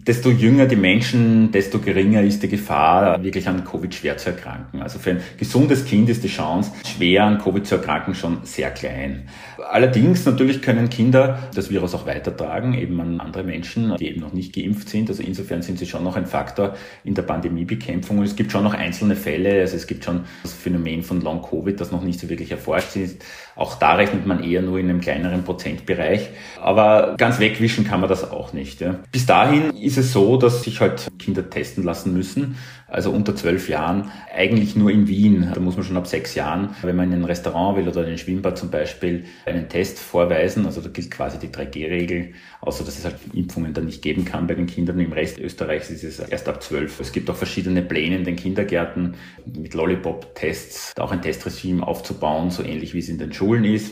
desto 0.08 0.30
jünger 0.30 0.66
die 0.66 0.76
Menschen, 0.76 1.52
desto 1.52 1.80
geringer 1.80 2.22
ist 2.22 2.44
die 2.44 2.50
Gefahr, 2.50 3.24
wirklich 3.24 3.48
an 3.48 3.64
Covid 3.64 3.94
schwer 3.94 4.18
zu 4.18 4.30
erkranken. 4.30 4.82
Also 4.82 5.00
für 5.00 5.12
ein 5.12 5.22
gesundes 5.38 5.86
Kind 5.86 6.10
ist 6.10 6.24
die 6.24 6.30
Chance, 6.30 6.72
schwer 6.86 7.24
an 7.24 7.38
Covid 7.38 7.66
zu 7.66 7.76
erkranken, 7.76 8.16
schon 8.16 8.40
sehr 8.44 8.72
klein. 8.72 9.30
Allerdings 9.70 10.26
natürlich 10.26 10.62
können 10.62 10.90
Kinder 10.90 11.40
das 11.56 11.70
Virus 11.70 11.96
auch 11.96 12.06
weitertragen, 12.06 12.74
eben 12.74 13.00
an 13.00 13.20
andere 13.22 13.44
Menschen, 13.44 13.96
die 13.98 14.08
eben 14.08 14.20
noch 14.20 14.34
nicht 14.34 14.54
geimpft 14.54 14.90
sind. 14.90 15.10
Also 15.10 15.24
insofern 15.24 15.62
sind 15.62 15.80
sie 15.80 15.86
schon 15.86 16.04
noch 16.04 16.18
ein 16.18 16.26
Faktor 16.26 16.76
in 17.04 17.14
der 17.14 17.22
Pandemiebekämpfung. 17.22 18.18
Und 18.18 18.26
es 18.26 18.36
gibt 18.36 18.52
schon 18.52 18.64
noch 18.64 18.74
einzelne 18.74 19.16
Fälle, 19.16 19.62
also 19.62 19.76
es 19.76 19.88
gibt 19.88 20.04
schon 20.04 20.22
das 20.44 20.54
Phänomen 20.54 21.04
von 21.04 21.22
Long 21.22 21.42
Covid, 21.42 21.80
das 21.80 21.92
noch 21.92 22.04
nicht 22.04 22.20
so 22.20 22.30
wirklich 22.30 22.52
erforscht 22.52 22.96
ist. 22.98 23.24
Auch 23.56 23.76
da 23.76 23.96
rechnet 23.96 24.26
man 24.26 24.44
eher 24.44 24.62
nur 24.62 24.80
in 24.80 24.90
einem 24.90 25.02
kleineren 25.02 25.44
Prozentbereich. 25.44 26.30
Aber 26.62 27.16
ganz 27.18 27.40
wegwischen 27.40 27.86
kann 27.86 28.00
man 28.00 28.10
das 28.10 28.30
auch 28.30 28.54
nicht. 28.54 28.82
Ja. 28.82 28.96
Bis 29.12 29.26
dahin 29.26 29.72
ist 29.72 29.98
es 29.98 30.12
so, 30.12 30.38
dass 30.38 30.64
sich 30.64 30.82
halt 30.82 31.12
Kinder 31.20 31.50
testen 31.50 31.84
lassen 31.84 32.14
müssen 32.14 32.56
also 32.94 33.10
unter 33.10 33.36
zwölf 33.36 33.70
Jahren, 33.70 34.12
eigentlich 34.32 34.76
nur 34.76 34.92
in 34.92 35.08
Wien. 35.08 35.50
Da 35.52 35.60
muss 35.60 35.76
man 35.76 35.84
schon 35.84 35.98
ab 35.98 36.06
sechs 36.06 36.36
Jahren, 36.36 36.76
wenn 36.84 36.96
man 36.96 37.12
in 37.12 37.22
ein 37.22 37.26
Restaurant 37.26 37.76
will 37.76 37.88
oder 37.88 38.06
in 38.06 38.12
ein 38.12 38.18
Schwimmbad 38.20 38.56
zum 38.56 38.70
Beispiel, 38.70 39.26
einen 39.48 39.68
Test 39.68 40.00
vorweisen. 40.00 40.68
Also 40.68 40.80
da 40.80 40.90
gilt 40.90 41.10
quasi 41.10 41.40
die 41.40 41.48
3G-Regel, 41.48 42.34
außer 42.62 42.84
dass 42.84 43.00
es 43.00 43.06
halt 43.06 43.16
Impfungen 43.34 43.74
dann 43.74 43.86
nicht 43.86 44.04
geben 44.04 44.26
kann 44.26 44.46
bei 44.46 44.54
den 44.54 44.68
Kindern. 44.68 45.00
Im 45.00 45.12
Rest 45.12 45.40
Österreichs 45.40 45.90
ist 45.90 46.04
es 46.04 46.20
erst 46.20 46.48
ab 46.48 46.62
zwölf. 46.62 47.00
Es 47.00 47.12
gibt 47.12 47.32
auch 47.32 47.36
verschiedene 47.36 47.82
Pläne 47.82 48.18
in 48.18 48.26
den 48.26 48.36
Kindergärten 48.36 49.16
mit 49.44 49.74
Lollipop-Tests, 49.74 50.94
auch 51.00 51.12
ein 51.12 51.24
Testregime 51.24 51.86
aufzubauen, 51.86 52.52
so 52.52 52.62
ähnlich 52.62 52.94
wie 52.94 53.00
es 53.00 53.10
in 53.10 53.18
den 53.18 53.34
Schulen 53.34 53.43
ist. 53.66 53.92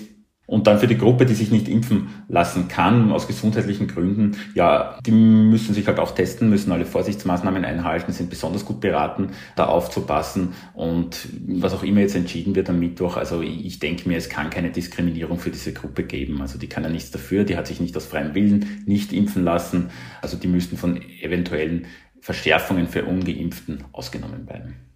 Und 0.51 0.67
dann 0.67 0.79
für 0.79 0.87
die 0.87 0.97
Gruppe, 0.97 1.25
die 1.25 1.33
sich 1.33 1.49
nicht 1.49 1.69
impfen 1.69 2.09
lassen 2.27 2.67
kann, 2.67 3.13
aus 3.13 3.25
gesundheitlichen 3.25 3.87
Gründen, 3.87 4.35
ja, 4.53 4.99
die 5.05 5.11
müssen 5.11 5.73
sich 5.73 5.87
halt 5.87 5.97
auch 5.97 6.11
testen, 6.11 6.49
müssen 6.49 6.73
alle 6.73 6.83
Vorsichtsmaßnahmen 6.83 7.63
einhalten, 7.63 8.11
sind 8.11 8.29
besonders 8.29 8.65
gut 8.65 8.81
beraten, 8.81 9.29
da 9.55 9.67
aufzupassen. 9.67 10.49
Und 10.73 11.29
was 11.47 11.73
auch 11.73 11.83
immer 11.83 12.01
jetzt 12.01 12.17
entschieden 12.17 12.53
wird 12.53 12.69
am 12.69 12.81
Mittwoch, 12.81 13.15
also 13.15 13.41
ich 13.41 13.79
denke 13.79 14.09
mir, 14.09 14.17
es 14.17 14.27
kann 14.27 14.49
keine 14.49 14.71
Diskriminierung 14.71 15.39
für 15.39 15.51
diese 15.51 15.71
Gruppe 15.71 16.03
geben. 16.03 16.41
Also 16.41 16.59
die 16.59 16.67
kann 16.67 16.83
ja 16.83 16.89
nichts 16.89 17.11
dafür, 17.11 17.45
die 17.45 17.55
hat 17.55 17.67
sich 17.67 17.79
nicht 17.79 17.95
aus 17.95 18.05
freiem 18.05 18.35
Willen 18.35 18.83
nicht 18.85 19.13
impfen 19.13 19.45
lassen. 19.45 19.89
Also 20.21 20.35
die 20.35 20.49
müssten 20.49 20.75
von 20.75 21.01
eventuellen 21.21 21.85
Verschärfungen 22.19 22.89
für 22.89 23.05
Ungeimpften 23.05 23.85
ausgenommen 23.93 24.45
bleiben. 24.45 24.90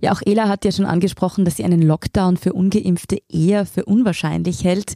Ja, 0.00 0.12
auch 0.12 0.22
Ela 0.24 0.48
hat 0.48 0.64
ja 0.64 0.72
schon 0.72 0.86
angesprochen, 0.86 1.44
dass 1.44 1.56
sie 1.56 1.64
einen 1.64 1.82
Lockdown 1.82 2.36
für 2.36 2.52
ungeimpfte 2.52 3.18
eher 3.28 3.66
für 3.66 3.84
unwahrscheinlich 3.84 4.64
hält. 4.64 4.94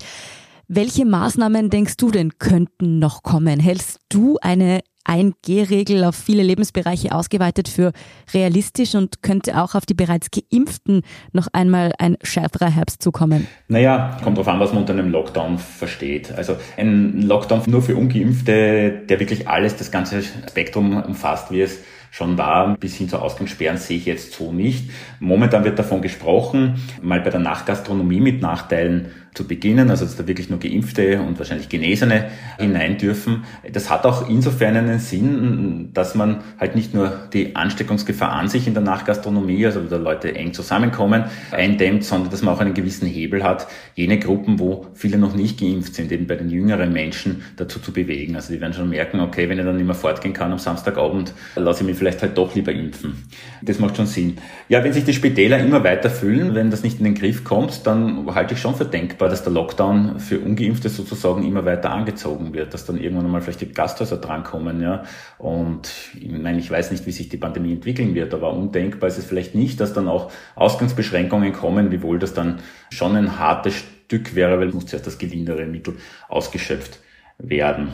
Welche 0.67 1.05
Maßnahmen 1.05 1.69
denkst 1.69 1.99
du 1.99 2.11
denn 2.11 2.39
könnten 2.39 2.99
noch 2.99 3.23
kommen? 3.23 3.61
Hältst 3.61 4.01
du 4.09 4.39
eine 4.41 4.81
1G-Regel 5.07 6.05
auf 6.05 6.15
viele 6.15 6.43
Lebensbereiche 6.43 7.13
ausgeweitet 7.13 7.69
für 7.69 7.93
realistisch 8.33 8.95
und 8.95 9.23
könnte 9.23 9.63
auch 9.63 9.75
auf 9.75 9.85
die 9.85 9.93
bereits 9.93 10.29
Geimpften 10.31 11.03
noch 11.33 11.49
einmal 11.53 11.93
ein 11.99 12.17
schärferer 12.23 12.71
Herbst 12.71 13.03
zukommen? 13.03 13.47
Naja, 13.69 14.17
kommt 14.25 14.39
darauf 14.39 14.49
an, 14.49 14.61
was 14.61 14.73
man 14.73 14.83
unter 14.83 14.95
einem 14.95 15.11
Lockdown 15.11 15.59
versteht. 15.59 16.33
Also 16.33 16.57
ein 16.79 17.21
Lockdown 17.21 17.63
nur 17.67 17.83
für 17.83 17.97
Ungeimpfte, 17.97 19.03
der 19.07 19.21
wirklich 19.21 19.47
alles, 19.47 19.77
das 19.77 19.91
ganze 19.91 20.23
Spektrum 20.23 20.97
umfasst, 21.03 21.51
wie 21.51 21.61
es 21.61 21.81
schon 22.15 22.39
war, 22.39 22.77
bis 22.77 22.95
hin 22.95 23.09
zu 23.09 23.19
Ausgangssperren 23.19 23.77
sehe 23.77 23.97
ich 23.97 24.07
jetzt 24.07 24.35
so 24.35 24.53
nicht. 24.53 24.89
Momentan 25.19 25.65
wird 25.65 25.81
davon 25.81 26.01
gesprochen, 26.01 26.81
mal 27.03 27.21
bei 27.21 27.31
der 27.31 27.41
Nachgastronomie 27.41 28.21
mit 28.21 28.41
Nachteilen 28.41 29.11
zu 29.35 29.47
beginnen, 29.47 29.91
also 29.91 30.05
dass 30.05 30.17
da 30.17 30.27
wirklich 30.27 30.49
nur 30.49 30.61
Geimpfte 30.61 31.21
und 31.21 31.39
wahrscheinlich 31.39 31.69
Genesene 31.69 32.31
hinein 32.59 32.99
dürfen. 32.99 33.45
Das 33.71 33.91
hat 33.91 34.07
auch 34.07 34.29
insofern 34.29 34.77
einen 34.77 35.01
Sinn, 35.01 35.91
dass 35.93 36.15
man 36.15 36.39
halt 36.59 36.77
nicht 36.77 36.95
nur 36.95 37.29
die 37.33 37.57
Ansteckungsgefahr 37.57 38.33
an 38.33 38.49
sich 38.49 38.67
in 38.67 38.75
der 38.75 38.83
Nachgastronomie, 38.83 39.67
also 39.67 39.81
da 39.81 39.97
Leute 39.97 40.35
eng 40.35 40.53
zusammenkommen, 40.53 41.25
eindämmt, 41.51 42.05
sondern 42.05 42.31
dass 42.31 42.43
man 42.43 42.55
auch 42.55 42.61
einen 42.61 42.75
gewissen 42.75 43.07
Hebel 43.07 43.43
hat, 43.43 43.67
jene 43.95 44.19
Gruppen, 44.19 44.59
wo 44.59 44.87
viele 44.95 45.19
noch 45.19 45.35
nicht 45.35 45.59
geimpft 45.59 45.95
sind, 45.97 46.13
eben 46.13 46.27
bei 46.27 46.37
den 46.37 46.49
jüngeren 46.49 46.93
Menschen 46.93 47.43
dazu 47.57 47.81
zu 47.81 47.93
bewegen. 47.93 48.37
Also 48.37 48.53
die 48.53 48.61
werden 48.61 48.73
schon 48.73 48.89
merken, 48.89 49.21
okay, 49.21 49.49
wenn 49.49 49.59
ich 49.59 49.65
dann 49.65 49.77
nicht 49.77 49.87
mehr 49.87 49.95
fortgehen 49.95 50.33
kann 50.33 50.53
am 50.53 50.59
Samstagabend, 50.59 51.35
lasse 51.57 51.83
ich 51.83 51.89
mich 51.89 51.99
vielleicht 51.99 52.23
halt 52.23 52.39
doch 52.39 52.55
lieber 52.55 52.73
impfen. 52.73 53.25
Das 53.63 53.81
macht 53.81 53.97
schon 53.97 54.07
Sinn. 54.07 54.39
Ja, 54.69 54.85
wenn 54.85 54.93
sich 54.93 55.05
die 55.05 55.13
Spitäler 55.13 55.59
immer 55.59 55.83
weiter 55.83 56.11
füllen, 56.11 56.55
wenn 56.55 56.71
das 56.71 56.85
nicht 56.85 56.99
in 56.99 57.05
den 57.05 57.15
Griff 57.15 57.43
kommt, 57.43 57.87
dann 57.87 58.33
halte 58.35 58.55
ich 58.55 58.61
schon 58.61 58.75
für 58.75 58.85
denkbar, 58.85 59.24
war, 59.25 59.31
dass 59.31 59.43
der 59.43 59.55
Lockdown 59.55 60.21
für 60.21 60.39
Ungeimpfte 60.39 60.91
sozusagen 60.91 61.47
immer 61.47 61.65
weiter 61.65 61.91
angezogen 61.91 62.53
wird, 62.53 62.75
dass 62.75 62.85
dann 62.85 62.99
irgendwann 62.99 63.25
einmal 63.25 63.41
vielleicht 63.41 63.63
die 63.63 63.73
Gasthäuser 63.73 64.19
drankommen, 64.19 64.83
ja. 64.83 65.05
Und 65.39 65.91
ich 66.15 66.31
meine, 66.31 66.59
ich 66.59 66.71
weiß 66.71 66.91
nicht, 66.91 67.07
wie 67.07 67.13
sich 67.13 67.31
die 67.31 67.39
Pandemie 67.39 67.73
entwickeln 67.73 68.15
wird, 68.15 68.35
aber 68.35 68.53
undenkbar 68.53 69.09
ist 69.09 69.17
es 69.17 69.25
vielleicht 69.25 69.55
nicht, 69.55 69.81
dass 69.81 69.95
dann 69.95 70.09
auch 70.09 70.31
Ausgangsbeschränkungen 70.57 71.55
kommen, 71.55 71.91
wiewohl 71.91 72.19
das 72.19 72.35
dann 72.35 72.61
schon 72.91 73.17
ein 73.17 73.39
hartes 73.39 73.75
Stück 73.75 74.35
wäre, 74.35 74.61
weil 74.61 74.69
muss 74.73 74.87
zuerst 74.87 75.07
das 75.07 75.17
gelindere 75.17 75.65
Mittel 75.65 75.97
ausgeschöpft 76.29 76.99
werden. 77.39 77.89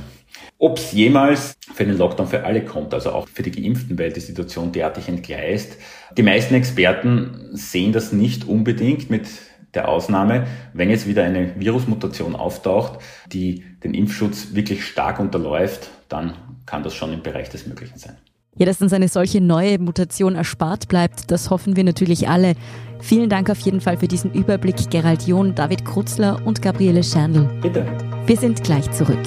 Ob 0.59 0.79
es 0.79 0.93
jemals 0.93 1.55
für 1.73 1.85
einen 1.85 1.97
Lockdown 1.97 2.27
für 2.27 2.45
alle 2.45 2.65
kommt, 2.65 2.93
also 2.93 3.13
auch 3.13 3.29
für 3.29 3.43
die 3.43 3.53
Geimpften, 3.53 3.99
weil 3.99 4.13
die 4.13 4.21
Situation 4.21 4.73
derartig 4.73 5.09
entgleist. 5.09 5.77
Die 6.17 6.23
meisten 6.23 6.55
Experten 6.55 7.51
sehen 7.53 7.93
das 7.93 8.13
nicht 8.13 8.49
unbedingt 8.49 9.11
mit 9.11 9.27
der 9.75 9.89
Ausnahme, 9.89 10.47
wenn 10.73 10.91
jetzt 10.91 11.07
wieder 11.07 11.25
eine 11.25 11.59
Virusmutation 11.59 12.35
auftaucht, 12.35 12.99
die 13.33 13.65
den 13.85 13.95
Impfschutz 13.95 14.55
wirklich 14.55 14.85
stark 14.85 15.21
unterläuft, 15.21 15.91
dann 16.09 16.35
kann 16.67 16.83
das 16.83 16.95
schon 16.95 17.13
im 17.13 17.23
Bereich 17.23 17.49
des 17.49 17.67
Möglichen 17.67 17.99
sein. 17.99 18.17
Ja, 18.57 18.67
dass 18.67 18.83
uns 18.83 18.93
eine 18.93 19.09
solche 19.09 19.41
neue 19.41 19.79
Mutation 19.79 20.35
erspart 20.35 20.89
bleibt, 20.89 21.31
das 21.31 21.51
hoffen 21.51 21.77
wir 21.77 21.85
natürlich 21.85 22.29
alle. 22.29 22.55
Vielen 23.01 23.31
Dank 23.31 23.49
auf 23.49 23.61
jeden 23.61 23.81
Fall 23.81 23.97
für 23.97 24.09
diesen 24.09 24.33
Überblick, 24.33 24.91
Gerald 24.91 25.27
John, 25.27 25.55
David 25.55 25.85
Krutzler 25.85 26.45
und 26.45 26.61
Gabriele 26.61 27.03
Scherndl. 27.03 27.49
Bitte. 27.63 27.87
Wir 28.27 28.37
sind 28.37 28.63
gleich 28.63 28.91
zurück. 28.91 29.19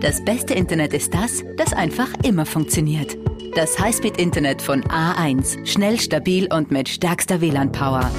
Das 0.00 0.22
beste 0.22 0.52
Internet 0.52 0.92
ist 0.92 1.14
das, 1.14 1.42
das 1.56 1.72
einfach 1.72 2.08
immer 2.22 2.44
funktioniert. 2.44 3.16
Das 3.54 3.78
Highspeed-Internet 3.78 4.60
von 4.60 4.82
A1. 4.84 5.64
Schnell, 5.64 6.00
stabil 6.00 6.52
und 6.52 6.72
mit 6.72 6.88
stärkster 6.88 7.40
WLAN-Power. 7.40 8.10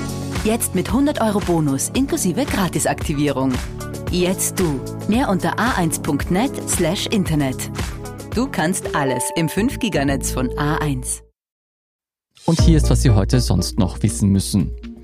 Jetzt 0.45 0.75
mit 0.75 0.87
100 0.87 1.19
Euro 1.19 1.39
Bonus 1.39 1.89
inklusive 1.93 2.45
Gratisaktivierung. 2.45 3.51
Jetzt 4.11 4.57
du. 4.57 4.79
Mehr 5.09 5.27
unter 5.27 5.59
a1.net 5.59 6.69
slash 6.69 7.07
Internet. 7.07 7.69
Du 8.33 8.47
kannst 8.47 8.95
alles 8.95 9.25
im 9.35 9.49
5-Giganetz 9.49 10.31
von 10.31 10.47
A1. 10.51 11.21
Und 12.45 12.61
hier 12.61 12.77
ist, 12.77 12.89
was 12.89 13.01
Sie 13.01 13.09
heute 13.09 13.41
sonst 13.41 13.77
noch 13.77 14.01
wissen 14.03 14.29
müssen. 14.29 14.94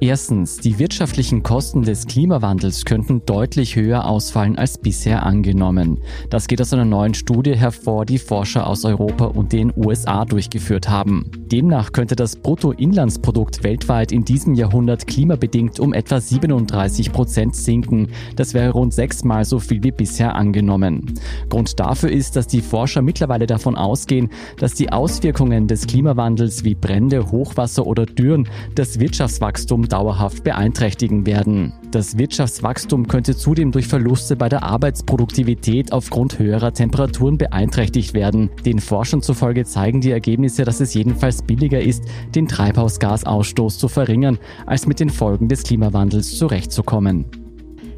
Erstens, 0.00 0.58
die 0.58 0.78
wirtschaftlichen 0.80 1.44
Kosten 1.44 1.82
des 1.82 2.06
Klimawandels 2.06 2.84
könnten 2.84 3.22
deutlich 3.24 3.76
höher 3.76 4.06
ausfallen 4.06 4.58
als 4.58 4.76
bisher 4.76 5.22
angenommen. 5.22 6.00
Das 6.30 6.48
geht 6.48 6.60
aus 6.60 6.72
einer 6.72 6.84
neuen 6.84 7.14
Studie 7.14 7.56
hervor, 7.56 8.04
die 8.04 8.18
Forscher 8.18 8.66
aus 8.66 8.84
Europa 8.84 9.26
und 9.26 9.52
den 9.52 9.72
USA 9.76 10.24
durchgeführt 10.24 10.88
haben. 10.88 11.30
Demnach 11.46 11.92
könnte 11.92 12.16
das 12.16 12.34
Bruttoinlandsprodukt 12.36 13.62
weltweit 13.62 14.10
in 14.10 14.24
diesem 14.24 14.54
Jahrhundert 14.54 15.06
klimabedingt 15.06 15.78
um 15.78 15.94
etwa 15.94 16.20
37 16.20 17.12
Prozent 17.12 17.54
sinken. 17.54 18.08
Das 18.34 18.52
wäre 18.52 18.72
rund 18.72 18.92
sechsmal 18.92 19.44
so 19.44 19.60
viel 19.60 19.84
wie 19.84 19.92
bisher 19.92 20.34
angenommen. 20.34 21.14
Grund 21.48 21.78
dafür 21.78 22.10
ist, 22.10 22.34
dass 22.34 22.48
die 22.48 22.62
Forscher 22.62 23.00
mittlerweile 23.00 23.46
davon 23.46 23.76
ausgehen, 23.76 24.30
dass 24.58 24.74
die 24.74 24.92
Auswirkungen 24.92 25.68
des 25.68 25.86
Klimawandels 25.86 26.64
wie 26.64 26.74
Brände, 26.74 27.30
Hochwasser 27.30 27.86
oder 27.86 28.06
Dürren 28.06 28.48
das 28.74 28.98
Wirtschaftswachstum 28.98 29.83
dauerhaft 29.86 30.44
beeinträchtigen 30.44 31.26
werden. 31.26 31.72
Das 31.90 32.18
Wirtschaftswachstum 32.18 33.06
könnte 33.06 33.36
zudem 33.36 33.70
durch 33.72 33.86
Verluste 33.86 34.36
bei 34.36 34.48
der 34.48 34.62
Arbeitsproduktivität 34.62 35.92
aufgrund 35.92 36.38
höherer 36.38 36.72
Temperaturen 36.72 37.38
beeinträchtigt 37.38 38.14
werden. 38.14 38.50
Den 38.64 38.80
Forschern 38.80 39.22
zufolge 39.22 39.64
zeigen 39.64 40.00
die 40.00 40.10
Ergebnisse, 40.10 40.64
dass 40.64 40.80
es 40.80 40.94
jedenfalls 40.94 41.42
billiger 41.42 41.80
ist, 41.80 42.04
den 42.34 42.48
Treibhausgasausstoß 42.48 43.78
zu 43.78 43.88
verringern, 43.88 44.38
als 44.66 44.86
mit 44.86 45.00
den 45.00 45.10
Folgen 45.10 45.48
des 45.48 45.62
Klimawandels 45.62 46.36
zurechtzukommen. 46.36 47.43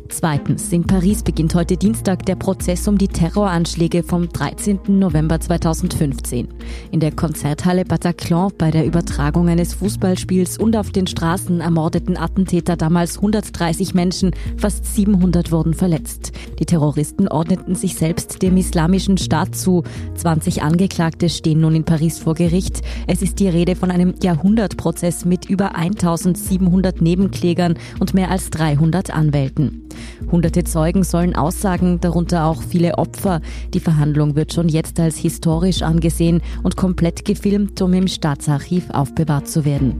Zweitens, 0.09 0.73
in 0.73 0.87
Paris 0.87 1.23
beginnt 1.23 1.55
heute 1.55 1.77
Dienstag 1.77 2.25
der 2.27 2.37
Prozess 2.37 2.87
um 2.87 2.99
die 2.99 3.09
Terroranschläge 3.09 4.03
vom 4.03 4.29
13. 4.29 4.81
November 4.88 5.40
2015. 5.40 6.49
In 6.90 7.01
der 7.01 7.12
Konzerthalle 7.12 7.85
Bataclan 7.85 8.53
bei 8.57 8.71
der 8.71 8.87
Übertragung 8.87 9.49
eines 9.49 9.75
Fußballspiels 9.75 10.59
und 10.59 10.77
auf 10.77 10.90
den 10.90 11.07
Straßen 11.07 11.61
ermordeten 11.61 12.16
Attentäter 12.16 12.77
damals 12.77 13.16
130 13.16 13.95
Menschen, 13.95 14.33
fast 14.57 14.85
700 14.85 15.51
wurden 15.51 15.75
verletzt. 15.75 16.33
Die 16.59 16.66
Terroristen 16.66 17.29
ordneten 17.29 17.75
sich 17.75 17.97
selbst 17.97 18.42
dem 18.42 18.57
islamischen 18.57 19.19
Staat 19.19 19.55
zu. 19.55 19.83
20 20.14 20.62
Angeklagte 20.62 21.29
stehen 21.29 21.61
nun 21.61 21.75
in 21.75 21.85
Paris 21.85 22.19
vor 22.19 22.35
Gericht. 22.35 22.83
Es 23.07 23.23
ist 23.23 23.40
die 23.40 23.49
Rede 23.49 23.77
von 23.77 23.90
einem 23.90 24.14
Jahrhundertprozess 24.23 25.25
mit 25.25 25.49
über 25.49 25.75
1700 25.75 27.01
Nebenklägern 27.01 27.79
und 27.99 28.14
mehr 28.14 28.31
als 28.31 28.51
300 28.51 29.11
Anwälten. 29.11 29.86
Hunderte 30.30 30.64
Zeugen 30.64 31.04
sollen 31.04 31.37
aussagen, 31.37 32.00
darunter 32.00 32.46
auch 32.46 32.62
viele 32.62 32.98
Opfer. 32.98 33.40
Die 33.74 33.80
Verhandlung 33.80 34.37
wird 34.37 34.52
schon 34.52 34.68
jetzt 34.68 34.98
als 35.00 35.16
historisch 35.16 35.82
angesehen 35.82 36.42
und 36.62 36.76
komplett 36.76 37.24
gefilmt, 37.24 37.80
um 37.82 37.92
im 37.94 38.09
Staatsarchiv 38.09 38.90
aufbewahrt 38.90 39.48
zu 39.48 39.64
werden. 39.64 39.94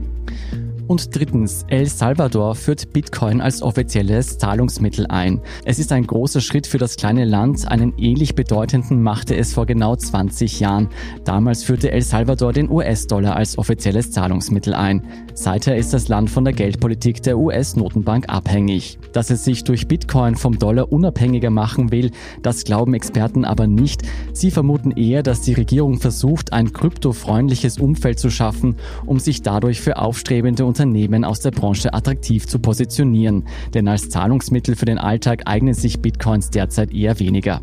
Und 0.87 1.13
drittens, 1.13 1.65
El 1.67 1.85
Salvador 1.87 2.55
führt 2.55 2.93
Bitcoin 2.93 3.41
als 3.41 3.61
offizielles 3.61 4.37
Zahlungsmittel 4.37 5.05
ein. 5.07 5.41
Es 5.65 5.79
ist 5.79 5.91
ein 5.91 6.07
großer 6.07 6.39
Schritt 6.39 6.65
für 6.65 6.77
das 6.77 6.95
kleine 6.95 7.25
Land. 7.25 7.67
Einen 7.67 7.93
ähnlich 7.97 8.35
bedeutenden 8.35 9.03
machte 9.03 9.35
es 9.35 9.53
vor 9.53 9.65
genau 9.65 9.97
20 9.97 10.61
Jahren. 10.61 10.87
Damals 11.25 11.65
führte 11.65 11.91
El 11.91 12.03
Salvador 12.03 12.53
den 12.53 12.69
US-Dollar 12.69 13.35
als 13.35 13.57
offizielles 13.57 14.11
Zahlungsmittel 14.11 14.73
ein. 14.73 15.05
Seither 15.33 15.75
ist 15.75 15.93
das 15.93 16.07
Land 16.07 16.29
von 16.29 16.45
der 16.45 16.53
Geldpolitik 16.53 17.21
der 17.21 17.37
US-Notenbank 17.37 18.29
abhängig. 18.29 18.97
Dass 19.11 19.29
es 19.29 19.43
sich 19.43 19.65
durch 19.65 19.89
Bitcoin 19.89 20.35
vom 20.35 20.57
Dollar 20.57 20.93
unabhängiger 20.93 21.49
machen 21.49 21.91
will, 21.91 22.11
das 22.43 22.63
glauben 22.63 22.93
Experten 22.93 23.43
aber 23.43 23.67
nicht. 23.67 24.03
Sie 24.31 24.51
vermuten 24.51 24.91
eher, 24.91 25.21
dass 25.21 25.41
die 25.41 25.53
Regierung 25.53 25.99
versucht, 25.99 26.53
ein 26.53 26.71
kryptofreundliches 26.71 27.77
Umfeld 27.77 28.19
zu 28.19 28.29
schaffen, 28.29 28.77
um 29.05 29.19
sich 29.19 29.41
dadurch 29.41 29.81
für 29.81 29.97
aufstrebende 29.97 30.65
Unternehmen 30.77 31.25
aus 31.25 31.39
der 31.39 31.49
Branche 31.49 31.91
attraktiv 31.95 32.45
zu 32.45 32.59
positionieren. 32.59 33.45
Denn 33.73 33.87
als 33.87 34.09
Zahlungsmittel 34.09 34.75
für 34.75 34.85
den 34.85 34.99
Alltag 34.99 35.41
eignen 35.45 35.73
sich 35.73 36.03
Bitcoins 36.03 36.51
derzeit 36.51 36.93
eher 36.93 37.19
weniger. 37.19 37.61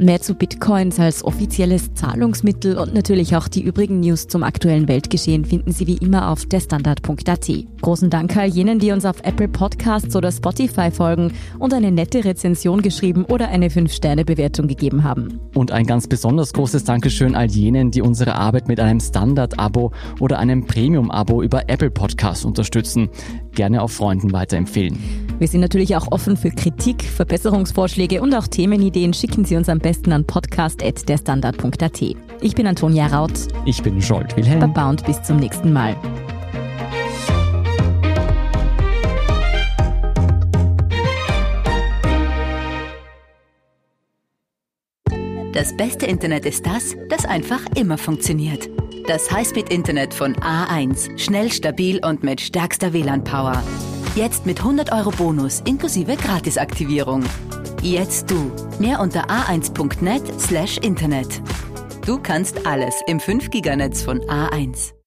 Mehr 0.00 0.20
zu 0.20 0.34
Bitcoins 0.34 1.00
als 1.00 1.24
offizielles 1.24 1.92
Zahlungsmittel 1.94 2.78
und 2.78 2.94
natürlich 2.94 3.34
auch 3.34 3.48
die 3.48 3.62
übrigen 3.62 3.98
News 3.98 4.28
zum 4.28 4.44
aktuellen 4.44 4.86
Weltgeschehen 4.86 5.44
finden 5.44 5.72
Sie 5.72 5.88
wie 5.88 5.96
immer 5.96 6.30
auf 6.30 6.46
derstandard.at. 6.46 7.50
Großen 7.82 8.08
Dank 8.08 8.36
all 8.36 8.46
jenen, 8.46 8.78
die 8.78 8.92
uns 8.92 9.04
auf 9.04 9.16
Apple 9.24 9.48
Podcasts 9.48 10.14
oder 10.14 10.30
Spotify 10.30 10.92
folgen 10.92 11.32
und 11.58 11.74
eine 11.74 11.90
nette 11.90 12.24
Rezension 12.24 12.80
geschrieben 12.80 13.24
oder 13.24 13.48
eine 13.48 13.70
5-Sterne-Bewertung 13.70 14.68
gegeben 14.68 15.02
haben. 15.02 15.40
Und 15.54 15.72
ein 15.72 15.84
ganz 15.84 16.06
besonders 16.06 16.52
großes 16.52 16.84
Dankeschön 16.84 17.34
all 17.34 17.50
jenen, 17.50 17.90
die 17.90 18.00
unsere 18.00 18.36
Arbeit 18.36 18.68
mit 18.68 18.78
einem 18.78 19.00
Standard-Abo 19.00 19.90
oder 20.20 20.38
einem 20.38 20.64
Premium-Abo 20.64 21.42
über 21.42 21.68
Apple 21.68 21.90
Podcasts 21.90 22.44
unterstützen. 22.44 23.08
Gerne 23.56 23.82
auch 23.82 23.90
Freunden 23.90 24.32
weiterempfehlen. 24.32 24.96
Wir 25.40 25.48
sind 25.48 25.60
natürlich 25.60 25.96
auch 25.96 26.10
offen 26.12 26.36
für 26.36 26.50
Kritik, 26.50 27.02
Verbesserungsvorschläge 27.02 28.20
und 28.22 28.34
auch 28.34 28.46
Themenideen. 28.46 29.12
Schicken 29.12 29.44
Sie 29.44 29.56
uns 29.56 29.68
am 29.68 29.78
besten 29.78 29.87
an 30.12 30.24
podcast.derstandard.at. 30.26 32.02
Ich 32.40 32.54
bin 32.54 32.66
Antonia 32.66 33.06
Raut. 33.06 33.32
Ich 33.64 33.82
bin 33.82 34.00
Scholt 34.02 34.36
Wilhelm. 34.36 34.60
Baba 34.60 34.90
und 34.90 35.04
bis 35.06 35.22
zum 35.22 35.36
nächsten 35.38 35.72
Mal. 35.72 35.96
Das 45.52 45.76
beste 45.76 46.06
Internet 46.06 46.44
ist 46.44 46.66
das, 46.66 46.94
das 47.08 47.24
einfach 47.24 47.60
immer 47.74 47.98
funktioniert. 47.98 48.68
Das 49.06 49.30
Highspeed-Internet 49.32 50.12
von 50.12 50.36
A1. 50.36 51.18
Schnell, 51.18 51.50
stabil 51.50 51.98
und 52.04 52.22
mit 52.22 52.40
stärkster 52.42 52.92
WLAN-Power. 52.92 53.62
Jetzt 54.14 54.44
mit 54.44 54.58
100 54.58 54.92
Euro 54.92 55.10
Bonus 55.10 55.60
inklusive 55.64 56.16
Gratisaktivierung. 56.16 57.24
Jetzt 57.82 58.30
du. 58.30 58.50
Mehr 58.78 59.00
unter 59.00 59.30
a1.net 59.30 60.40
slash 60.40 60.78
Internet. 60.78 61.40
Du 62.04 62.18
kannst 62.18 62.66
alles 62.66 62.94
im 63.06 63.18
5-Giganetz 63.18 64.02
von 64.02 64.20
A1. 64.22 64.97